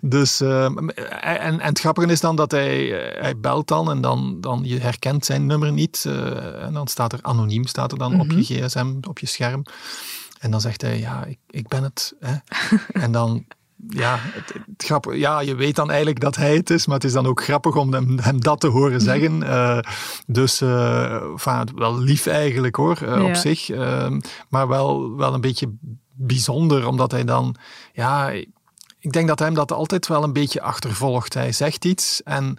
Dus, 0.00 0.40
uh, 0.40 0.64
en, 0.64 1.60
en 1.60 1.60
het 1.60 1.78
grappige 1.78 2.12
is 2.12 2.20
dan 2.20 2.36
dat 2.36 2.50
hij, 2.50 2.86
hij 3.18 3.38
belt 3.38 3.68
dan 3.68 3.90
en 3.90 4.00
dan, 4.00 4.40
dan 4.40 4.60
je 4.64 4.78
herkent 4.78 5.24
zijn 5.24 5.46
nummer 5.46 5.72
niet. 5.72 6.04
Uh, 6.06 6.62
en 6.62 6.72
dan 6.72 6.88
staat 6.88 7.12
er 7.12 7.18
anoniem, 7.22 7.66
staat 7.66 7.92
er 7.92 7.98
dan 7.98 8.12
mm 8.12 8.20
-hmm. 8.20 8.30
op 8.30 8.36
je 8.36 8.62
gsm, 8.62 8.94
op 9.08 9.18
je 9.18 9.26
scherm. 9.26 9.62
En 10.38 10.50
dan 10.50 10.60
zegt 10.60 10.82
hij, 10.82 10.98
ja, 10.98 11.24
ik, 11.24 11.38
ik 11.50 11.68
ben 11.68 11.82
het. 11.82 12.14
Hè. 12.20 12.36
en 13.04 13.12
dan 13.12 13.44
ja, 13.88 14.18
het, 14.20 14.52
het 14.52 14.84
grappig, 14.84 15.16
ja, 15.16 15.40
je 15.40 15.54
weet 15.54 15.76
dan 15.76 15.88
eigenlijk 15.88 16.20
dat 16.20 16.36
hij 16.36 16.56
het 16.56 16.70
is, 16.70 16.86
maar 16.86 16.94
het 16.94 17.04
is 17.04 17.12
dan 17.12 17.26
ook 17.26 17.42
grappig 17.42 17.76
om 17.76 17.92
hem, 17.92 18.18
hem 18.18 18.40
dat 18.40 18.60
te 18.60 18.66
horen 18.66 19.00
zeggen. 19.00 19.42
Uh, 19.42 19.78
dus 20.26 20.62
uh, 20.62 21.14
enfin, 21.14 21.68
wel 21.74 21.98
lief 21.98 22.26
eigenlijk 22.26 22.76
hoor, 22.76 22.98
uh, 23.02 23.16
ja. 23.16 23.22
op 23.22 23.34
zich. 23.34 23.68
maar 24.48 24.68
wel, 24.68 25.16
wel 25.16 25.34
een 25.34 25.40
beetje 25.40 25.72
bijzonder, 26.12 26.86
omdat 26.86 27.10
hij 27.10 27.24
dan, 27.24 27.56
ja, 27.92 28.30
ik 28.98 29.12
denk 29.12 29.28
dat 29.28 29.38
hem 29.38 29.54
dat 29.54 29.72
altijd 29.72 30.06
wel 30.06 30.22
een 30.22 30.32
beetje 30.32 30.62
achtervolgt. 30.62 31.34
Hij 31.34 31.52
zegt 31.52 31.84
iets 31.84 32.22
en 32.22 32.58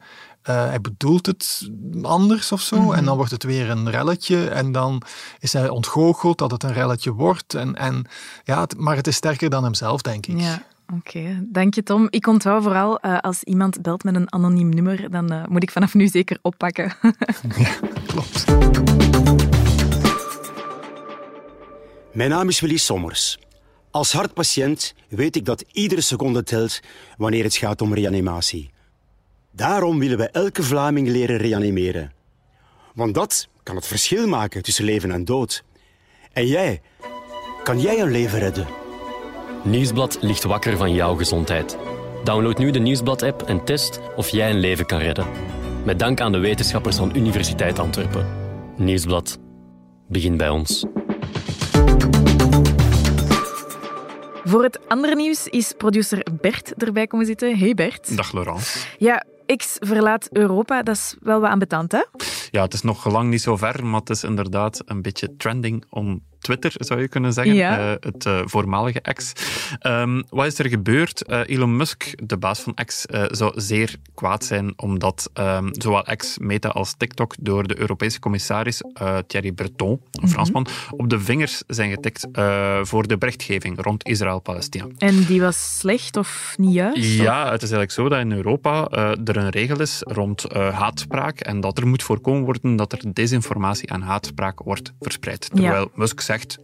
uh, 0.49 0.55
hij 0.65 0.81
bedoelt 0.81 1.25
het 1.25 1.69
anders 2.01 2.51
of 2.51 2.61
zo. 2.61 2.75
Mm 2.75 2.83
-hmm. 2.83 2.93
En 2.93 3.05
dan 3.05 3.15
wordt 3.15 3.31
het 3.31 3.43
weer 3.43 3.69
een 3.69 3.89
relletje. 3.89 4.49
En 4.49 4.71
dan 4.71 5.01
is 5.39 5.53
hij 5.53 5.69
ontgoocheld 5.69 6.37
dat 6.37 6.51
het 6.51 6.63
een 6.63 6.73
relletje 6.73 7.11
wordt. 7.11 7.53
En, 7.53 7.75
en, 7.75 8.05
ja, 8.43 8.59
het, 8.59 8.77
maar 8.77 8.95
het 8.95 9.07
is 9.07 9.15
sterker 9.15 9.49
dan 9.49 9.63
hemzelf, 9.63 10.01
denk 10.01 10.25
ik. 10.25 10.39
Ja. 10.39 10.63
Oké, 10.87 11.17
okay. 11.17 11.39
dank 11.41 11.73
je 11.73 11.83
Tom. 11.83 12.07
Ik 12.09 12.27
onthoud 12.27 12.63
vooral, 12.63 12.99
uh, 13.05 13.19
als 13.19 13.43
iemand 13.43 13.81
belt 13.81 14.03
met 14.03 14.15
een 14.15 14.33
anoniem 14.33 14.69
nummer, 14.69 15.11
dan 15.11 15.33
uh, 15.33 15.45
moet 15.45 15.63
ik 15.63 15.71
vanaf 15.71 15.93
nu 15.93 16.07
zeker 16.07 16.37
oppakken. 16.41 16.93
ja, 17.57 17.79
klopt. 18.07 18.45
Mijn 22.13 22.29
naam 22.29 22.47
is 22.47 22.59
Willy 22.59 22.77
Sommers. 22.77 23.39
Als 23.91 24.11
hartpatiënt 24.11 24.93
weet 25.09 25.35
ik 25.35 25.45
dat 25.45 25.63
iedere 25.71 26.01
seconde 26.01 26.43
telt 26.43 26.79
wanneer 27.17 27.43
het 27.43 27.55
gaat 27.55 27.81
om 27.81 27.93
reanimatie. 27.93 28.71
Daarom 29.51 29.99
willen 29.99 30.17
we 30.17 30.29
elke 30.29 30.63
Vlaming 30.63 31.07
leren 31.07 31.37
reanimeren. 31.37 32.11
Want 32.93 33.13
dat 33.13 33.47
kan 33.63 33.75
het 33.75 33.87
verschil 33.87 34.27
maken 34.27 34.63
tussen 34.63 34.85
leven 34.85 35.11
en 35.11 35.25
dood. 35.25 35.63
En 36.31 36.47
jij, 36.47 36.81
kan 37.63 37.79
jij 37.79 37.99
een 37.99 38.11
leven 38.11 38.39
redden? 38.39 38.82
Nieuwsblad 39.65 40.17
ligt 40.21 40.43
wakker 40.43 40.77
van 40.77 40.93
jouw 40.93 41.15
gezondheid. 41.15 41.77
Download 42.23 42.57
nu 42.57 42.71
de 42.71 42.79
Nieuwsblad-app 42.79 43.41
en 43.41 43.65
test 43.65 43.99
of 44.15 44.29
jij 44.29 44.49
een 44.49 44.59
leven 44.59 44.85
kan 44.85 44.99
redden. 44.99 45.27
Met 45.85 45.99
dank 45.99 46.21
aan 46.21 46.31
de 46.31 46.37
wetenschappers 46.37 46.95
van 46.95 47.15
Universiteit 47.15 47.79
Antwerpen. 47.79 48.27
Nieuwsblad. 48.77 49.39
Begin 50.07 50.37
bij 50.37 50.49
ons. 50.49 50.85
Voor 54.43 54.63
het 54.63 54.79
andere 54.87 55.15
nieuws 55.15 55.47
is 55.47 55.73
producer 55.77 56.25
Bert 56.41 56.73
erbij 56.73 57.07
komen 57.07 57.25
zitten. 57.25 57.57
Hey 57.57 57.73
Bert. 57.73 58.17
Dag 58.17 58.33
Laurent. 58.33 58.87
Ja, 58.97 59.25
X 59.55 59.77
verlaat 59.79 60.29
Europa, 60.31 60.83
dat 60.83 60.95
is 60.95 61.15
wel 61.21 61.39
wat 61.39 61.49
ambetant, 61.49 61.91
hè? 61.91 62.03
Ja, 62.51 62.61
het 62.61 62.73
is 62.73 62.81
nog 62.81 63.11
lang 63.11 63.29
niet 63.29 63.41
zo 63.41 63.57
ver, 63.57 63.85
maar 63.85 63.99
het 63.99 64.09
is 64.09 64.23
inderdaad 64.23 64.81
een 64.85 65.01
beetje 65.01 65.35
trending 65.35 65.85
on 65.89 66.23
Twitter, 66.43 66.71
zou 66.75 67.01
je 67.01 67.07
kunnen 67.07 67.33
zeggen. 67.33 67.55
Ja. 67.55 67.79
Uh, 67.79 67.95
het 67.99 68.25
uh, 68.25 68.41
voormalige 68.45 69.01
X. 69.13 69.33
Um, 69.81 70.23
wat 70.29 70.45
is 70.45 70.59
er 70.59 70.69
gebeurd? 70.69 71.23
Uh, 71.27 71.39
Elon 71.45 71.75
Musk, 71.75 72.27
de 72.27 72.37
baas 72.37 72.59
van 72.59 72.73
X, 72.85 73.05
zou 73.31 73.51
zeer 73.55 73.95
kwaad 74.13 74.45
zijn 74.45 74.73
omdat 74.75 75.29
um, 75.33 75.69
zowel 75.71 76.01
X, 76.15 76.37
Meta 76.37 76.69
als 76.69 76.93
TikTok 76.97 77.35
door 77.39 77.67
de 77.67 77.79
Europese 77.79 78.19
commissaris 78.19 78.81
Thierry 79.27 79.51
Breton, 79.51 79.89
een 79.89 79.97
mm 79.97 80.19
-hmm. 80.21 80.29
Fransman, 80.29 80.67
op 80.89 81.09
de 81.09 81.19
vingers 81.19 81.63
zijn 81.67 81.89
getikt 81.89 82.27
voor 82.81 83.07
de 83.07 83.17
berichtgeving 83.17 83.81
rond 83.81 84.07
Israël-Palestina. 84.07 84.87
En 84.97 85.23
die 85.25 85.41
was 85.41 85.77
slecht 85.79 86.17
of 86.17 86.53
niet 86.57 86.73
juist? 86.73 87.03
Ja, 87.03 87.51
het 87.51 87.61
is 87.61 87.71
eigenlijk 87.71 87.91
zo 87.91 88.09
dat 88.09 88.19
in 88.19 88.31
Europa 88.31 88.87
er 89.25 89.37
een 89.37 89.49
regel 89.49 89.81
is 89.81 90.01
rond 90.05 90.45
haatspraak 90.53 91.39
en 91.39 91.59
dat 91.59 91.77
er 91.77 91.87
moet 91.87 92.03
voorkomen 92.03 92.43
worden 92.43 92.75
dat 92.75 92.91
er 92.91 93.13
desinformatie 93.13 93.87
en 93.87 94.01
haatspraak 94.01 94.59
wordt 94.63 94.93
verspreid. 94.99 95.49
Terwijl 95.49 95.83
ja. 95.83 95.89
Musk 95.95 96.21
zegt 96.33 96.59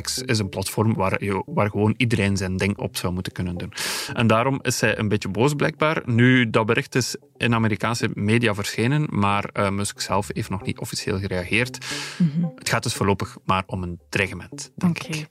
X 0.00 0.18
is 0.18 0.38
een 0.38 0.48
platform 0.48 0.94
waar, 0.94 1.24
je, 1.24 1.42
waar 1.46 1.70
gewoon 1.70 1.94
iedereen 1.96 2.36
zijn 2.36 2.56
ding 2.56 2.78
op 2.78 2.96
zou 2.96 3.12
moeten 3.12 3.32
kunnen 3.32 3.56
doen. 3.56 3.72
En 4.12 4.26
daarom 4.26 4.58
is 4.62 4.78
zij 4.78 4.98
een 4.98 5.08
beetje 5.08 5.28
boos 5.28 5.54
blijkbaar. 5.54 6.02
Nu, 6.04 6.50
dat 6.50 6.66
bericht 6.66 6.94
is 6.94 7.16
in 7.36 7.54
Amerikaanse 7.54 8.08
media 8.14 8.54
verschenen, 8.54 9.06
maar 9.10 9.50
uh, 9.52 9.70
Musk 9.70 10.00
zelf 10.00 10.28
heeft 10.32 10.50
nog 10.50 10.62
niet 10.62 10.78
officieel 10.78 11.18
gereageerd. 11.18 11.78
Mhm. 12.18 12.46
Het 12.54 12.68
gaat 12.68 12.82
dus 12.82 12.94
voorlopig 12.94 13.36
maar 13.44 13.62
om 13.66 13.82
een 13.82 14.00
dreigement, 14.08 14.72
denk 14.76 15.02
ik. 15.02 15.26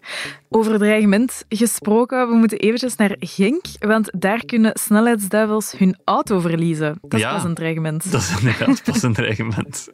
Over 0.49 0.77
dreigement 0.77 1.45
gesproken, 1.49 2.29
we 2.29 2.35
moeten 2.35 2.57
eventjes 2.57 2.95
naar 2.95 3.15
Genk, 3.19 3.65
want 3.79 4.09
daar 4.17 4.45
kunnen 4.45 4.71
snelheidsduivels 4.79 5.73
hun 5.77 5.97
auto 6.03 6.39
verliezen. 6.39 6.97
Dat 7.01 7.19
is 7.19 7.25
pas 7.25 7.43
een 7.43 7.53
dreigement. 7.53 8.11
Dat 8.11 8.21
is 8.21 8.37
inderdaad 8.39 8.83
pas 8.83 9.03
een 9.03 9.13
dreigement. 9.13 9.87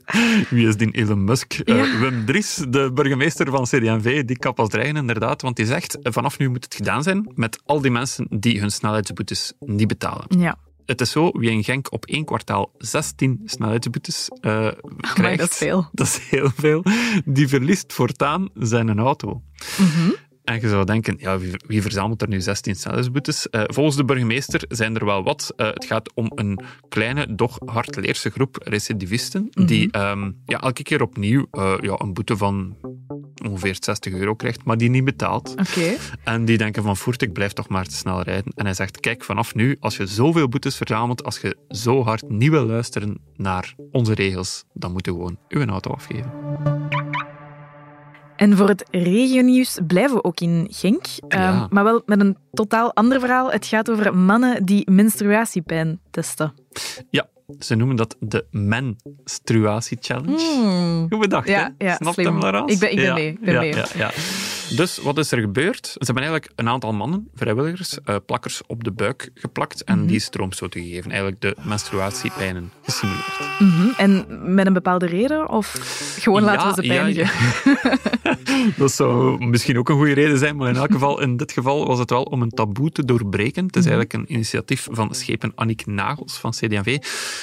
Wie 0.49 0.67
is 0.67 0.77
die 0.77 0.91
Elon 0.91 1.23
Musk? 1.23 1.59
Uh, 1.65 1.99
Wim 1.99 2.25
Dries, 2.25 2.65
de 2.69 2.91
burgemeester 2.93 3.49
van 3.49 3.63
CD&V, 3.63 4.23
die 4.23 4.37
kan 4.37 4.53
pas 4.59 4.69
dreigen 4.69 4.95
inderdaad, 4.95 5.41
want 5.41 5.55
die 5.55 5.65
zegt 5.65 5.97
vanaf 6.01 6.37
nu 6.37 6.49
moet 6.49 6.63
het 6.63 6.75
gedaan 6.75 7.03
zijn 7.03 7.31
met 7.35 7.61
al 7.65 7.81
die 7.81 7.91
mensen 7.91 8.27
die 8.29 8.59
hun 8.59 8.71
snelheidsboetes 8.71 9.53
niet 9.59 9.87
betalen. 9.87 10.25
Ja. 10.39 10.57
Het 10.85 11.01
is 11.01 11.11
zo, 11.11 11.31
wie 11.31 11.49
in 11.49 11.63
Genk 11.63 11.91
op 11.91 12.05
één 12.05 12.25
kwartaal 12.25 12.71
16 12.77 13.41
snelheidsboetes 13.45 14.29
uh, 14.41 14.67
krijgt, 14.99 15.39
dat 15.39 15.49
is 15.49 15.57
veel. 15.57 15.89
Dat 15.91 16.07
is 16.07 16.19
heel 16.29 16.51
veel. 16.55 16.83
Die 17.25 17.47
verliest 17.47 17.93
voortaan 17.93 18.49
zijn 18.53 18.99
auto. 18.99 19.41
Mm 19.77 20.15
en 20.49 20.61
je 20.61 20.69
zou 20.69 20.85
denken, 20.85 21.15
ja, 21.19 21.37
wie, 21.37 21.51
wie 21.67 21.81
verzamelt 21.81 22.21
er 22.21 22.27
nu 22.27 22.41
16 22.41 22.75
snelheidsboetes? 22.75 23.47
Uh, 23.51 23.61
volgens 23.65 23.95
de 23.95 24.05
burgemeester 24.05 24.61
zijn 24.69 24.95
er 24.95 25.05
wel 25.05 25.23
wat. 25.23 25.53
Uh, 25.57 25.67
het 25.67 25.85
gaat 25.85 26.13
om 26.13 26.31
een 26.35 26.59
kleine, 26.89 27.35
doch 27.35 27.57
hardleerse 27.65 28.29
groep 28.29 28.57
recidivisten 28.63 29.49
die 29.51 29.87
mhm. 29.91 30.01
um, 30.01 30.41
ja, 30.45 30.61
elke 30.61 30.83
keer 30.83 31.01
opnieuw 31.01 31.45
uh, 31.51 31.73
ja, 31.81 31.95
een 31.97 32.13
boete 32.13 32.37
van 32.37 32.77
ongeveer 33.45 33.75
60 33.79 34.13
euro 34.13 34.35
krijgt, 34.35 34.63
maar 34.63 34.77
die 34.77 34.89
niet 34.89 35.05
betaalt. 35.05 35.49
Okay. 35.49 35.97
En 36.23 36.45
die 36.45 36.57
denken 36.57 36.83
van, 36.83 36.97
voert, 36.97 37.21
ik 37.21 37.33
blijf 37.33 37.53
toch 37.53 37.67
maar 37.67 37.85
te 37.85 37.95
snel 37.95 38.21
rijden. 38.21 38.53
En 38.55 38.65
hij 38.65 38.73
zegt, 38.73 38.99
kijk, 38.99 39.23
vanaf 39.23 39.55
nu, 39.55 39.77
als 39.79 39.97
je 39.97 40.05
zoveel 40.05 40.47
boetes 40.47 40.75
verzamelt, 40.75 41.23
als 41.23 41.39
je 41.39 41.57
zo 41.67 42.03
hard 42.03 42.29
niet 42.29 42.49
wil 42.49 42.65
luisteren 42.65 43.17
naar 43.35 43.75
onze 43.91 44.13
regels, 44.13 44.63
dan 44.73 44.91
moet 44.91 45.05
je 45.05 45.11
gewoon 45.11 45.37
uw 45.47 45.65
auto 45.65 45.91
afgeven. 45.91 46.98
En 48.39 48.57
voor 48.57 48.67
het 48.67 48.85
regionieuws 48.91 49.79
blijven 49.87 50.15
we 50.15 50.23
ook 50.23 50.39
in 50.39 50.67
Genk. 50.71 51.05
Ehm, 51.27 51.65
maar 51.69 51.83
wel 51.83 52.01
met 52.05 52.19
een 52.19 52.37
totaal 52.53 52.93
ander 52.93 53.19
verhaal. 53.19 53.51
Het 53.51 53.65
gaat 53.65 53.89
over 53.89 54.17
mannen 54.17 54.65
die 54.65 54.91
menstruatiepijn 54.91 55.99
testen. 56.11 56.53
Ja, 57.09 57.27
ze 57.59 57.75
noemen 57.75 57.95
dat 57.95 58.15
de 58.19 58.45
Menstruatie 58.51 59.97
Challenge. 60.01 60.37
Hmm. 60.37 61.05
Hoe 61.09 61.19
bedacht, 61.19 61.47
ja, 61.47 61.73
hè? 61.77 61.85
Ja, 61.85 61.95
Snapt 61.95 62.15
hem, 62.15 62.39
Laurence? 62.39 62.73
Ik 62.73 62.79
ben, 62.79 62.91
ik 62.91 62.95
ben 62.95 63.13
mee. 63.13 63.27
Ik 63.27 63.39
ben 63.39 63.53
ja, 63.53 63.59
mee. 63.59 63.73
Ja, 64.69 64.75
dus 64.75 64.97
wat 64.97 65.17
is 65.17 65.31
er 65.31 65.39
gebeurd? 65.39 65.87
Ze 65.87 65.97
hebben 65.97 66.23
eigenlijk 66.23 66.51
een 66.55 66.69
aantal 66.69 66.93
mannen, 66.93 67.29
vrijwilligers, 67.35 67.97
uh, 68.05 68.15
plakkers 68.25 68.61
op 68.67 68.83
de 68.83 68.91
buik 68.91 69.29
geplakt 69.33 69.83
en 69.83 69.93
mm 69.93 69.99
-hmm. 69.99 70.09
die 70.09 70.19
stroomstoten 70.19 70.81
gegeven. 70.81 71.11
Eigenlijk 71.11 71.41
de 71.41 71.55
menstruatiepijnen 71.61 72.71
gesimuleerd. 72.81 73.39
Mm 73.59 73.69
-hmm. 73.69 73.93
En 73.97 74.25
met 74.53 74.65
een 74.65 74.73
bepaalde 74.73 75.05
reden? 75.05 75.49
Of 75.49 75.67
gewoon 76.19 76.41
laten 76.43 76.67
we 76.67 76.81
ze 76.81 76.87
pijnigen? 76.87 77.29
dat 78.81 78.91
zou 78.91 79.45
misschien 79.45 79.77
ook 79.77 79.89
een 79.89 79.95
goede 79.95 80.13
reden 80.13 80.37
zijn, 80.37 80.55
maar 80.55 80.69
in 80.69 80.75
elk 80.75 80.91
geval, 80.91 81.21
in 81.21 81.37
dit 81.37 81.51
geval 81.51 81.87
was 81.87 81.99
het 81.99 82.09
wel 82.09 82.23
om 82.23 82.41
een 82.41 82.49
taboe 82.49 82.91
te 82.91 83.05
doorbreken. 83.05 83.65
Het 83.65 83.75
is 83.75 83.85
mhm. 83.85 83.93
eigenlijk 83.93 84.13
een 84.13 84.33
initiatief 84.33 84.87
van 84.91 85.15
schepen 85.15 85.51
Annick 85.55 85.85
Nagels 85.85 86.37
van 86.37 86.51
CD&V. 86.51 86.97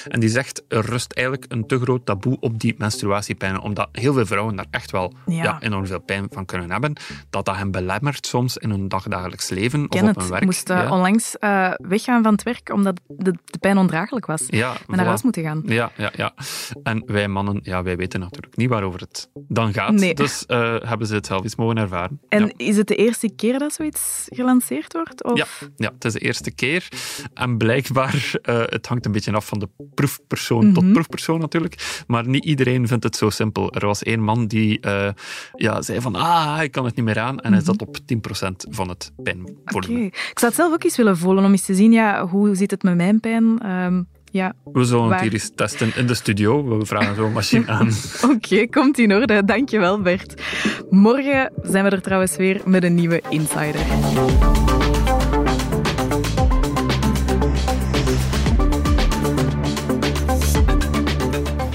En 0.09 0.21
die 0.21 0.29
zegt, 0.29 0.62
er 0.69 0.85
rust 0.85 1.12
eigenlijk 1.12 1.53
een 1.53 1.67
te 1.67 1.79
groot 1.79 2.07
taboe 2.07 2.37
op 2.41 2.61
die 2.61 2.75
menstruatiepijnen, 2.79 3.61
omdat 3.61 3.89
heel 3.93 4.12
veel 4.12 4.27
vrouwen 4.27 4.57
daar 4.57 4.67
echt 4.71 4.91
wel 4.91 5.12
ja. 5.27 5.43
Ja, 5.43 5.59
enorm 5.61 5.87
veel 5.87 6.01
pijn 6.01 6.27
van 6.31 6.45
kunnen 6.45 6.71
hebben 6.71 6.97
dat 7.31 7.44
dat 7.46 7.57
hen 7.57 7.70
belemmert 7.70 8.26
soms 8.26 8.57
in 8.57 8.70
hun 8.70 8.88
dagdagelijks 8.88 9.48
leven 9.48 9.88
Ken 9.88 10.02
of 10.02 10.07
het. 10.07 10.16
op 10.16 10.22
hun 10.22 10.31
werk. 10.31 10.44
moest 10.44 10.70
uh, 10.70 10.90
onlangs 10.92 11.37
uh, 11.40 11.72
weggaan 11.79 12.22
van 12.22 12.33
het 12.33 12.42
werk 12.42 12.72
omdat 12.72 13.00
de, 13.07 13.35
de 13.44 13.59
pijn 13.59 13.79
ondraaglijk 13.79 14.26
was. 14.26 14.42
Ja, 14.46 14.72
en 14.88 14.96
naar 14.96 15.07
huis 15.07 15.22
moeten 15.22 15.42
gaan. 15.42 15.62
Ja, 15.64 15.92
ja, 15.96 16.12
ja. 16.16 16.35
En 16.83 17.02
wij 17.07 17.29
mannen, 17.29 17.61
ja, 17.62 17.83
wij 17.83 17.96
weten 17.96 18.20
natuurlijk 18.20 18.57
niet 18.57 18.68
waarover 18.68 19.00
het 19.00 19.29
dan 19.35 19.72
gaat. 19.72 19.92
Nee. 19.92 20.14
Dus 20.14 20.44
uh, 20.48 20.76
hebben 20.81 21.07
ze 21.07 21.14
het 21.14 21.26
zelf 21.26 21.42
eens 21.42 21.57
mogen 21.57 21.76
ervaren. 21.79 22.20
En 22.29 22.44
ja. 22.44 22.52
is 22.57 22.76
het 22.76 22.88
de 22.88 22.96
eerste 22.96 23.29
keer 23.29 23.59
dat 23.59 23.72
zoiets 23.72 24.26
gelanceerd 24.29 24.92
wordt? 24.92 25.24
Of? 25.24 25.38
Ja, 25.38 25.46
ja, 25.76 25.92
het 25.94 26.05
is 26.05 26.12
de 26.12 26.18
eerste 26.18 26.50
keer. 26.50 26.88
En 27.35 27.57
blijkbaar, 27.57 28.35
het 28.42 28.87
hangt 28.87 29.07
een 29.07 29.12
beetje 29.12 29.33
af 29.33 29.46
van 29.46 29.59
de 29.59 29.68
proefpersoon 29.94 30.59
mm 30.59 30.64
-hmm. 30.64 30.74
tot 30.74 30.92
proefpersoon 30.92 31.40
natuurlijk. 31.40 32.02
Maar 32.07 32.29
niet 32.29 32.44
iedereen 32.44 32.88
vindt 32.88 33.05
het 33.05 33.16
zo 33.16 33.31
simpel. 33.31 33.72
Er 33.72 33.87
was 33.87 34.02
één 34.02 34.20
man 34.20 34.46
die 34.46 34.81
ja, 35.57 35.83
zei 35.83 36.00
van, 36.00 36.14
ah, 36.14 36.59
ik 36.62 36.72
kan 36.72 36.85
het 36.85 36.96
niet 36.96 37.05
meer 37.07 37.19
aan. 37.19 37.40
En 37.40 37.53
hij 37.53 37.62
zat 37.62 37.83
op 37.83 37.97
10% 37.99 38.51
van 38.71 38.88
het 38.88 39.12
pijnvolume. 39.23 39.95
Okay. 39.95 40.05
Ik 40.05 40.38
zou 40.38 40.47
het 40.47 40.55
zelf 40.55 40.73
ook 40.73 40.85
eens 40.85 40.97
willen 40.97 41.16
voelen 41.16 41.45
om 41.45 41.51
eens 41.51 41.64
te 41.64 41.75
zien, 41.75 41.92
ja, 41.92 42.27
hoe 42.27 42.55
zit 42.55 42.71
het 42.71 42.83
met 42.83 42.97
mijn 42.97 43.21
pijn? 43.21 43.71
Um, 43.71 44.07
ja, 44.31 44.53
we 44.73 44.85
zullen 44.85 45.09
waar... 45.09 45.12
het 45.12 45.23
hier 45.23 45.33
eens 45.33 45.51
testen 45.55 45.97
in 45.97 46.07
de 46.07 46.14
studio. 46.14 46.79
We 46.79 46.87
vragen 46.87 47.14
zo'n 47.14 47.33
machine 47.33 47.66
aan. 47.79 47.90
Oké, 48.23 48.35
okay, 48.35 48.66
komt 48.66 48.99
in 48.99 49.12
orde. 49.14 49.45
Dankjewel, 49.45 50.01
Bert. 50.01 50.42
Morgen 50.90 51.53
zijn 51.62 51.85
we 51.85 51.90
er 51.90 52.03
trouwens 52.03 52.37
weer 52.37 52.61
met 52.64 52.85
een 52.85 52.95
nieuwe 52.95 53.23
Insider. 53.29 53.81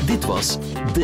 Dit 0.06 0.26
was 0.26 0.58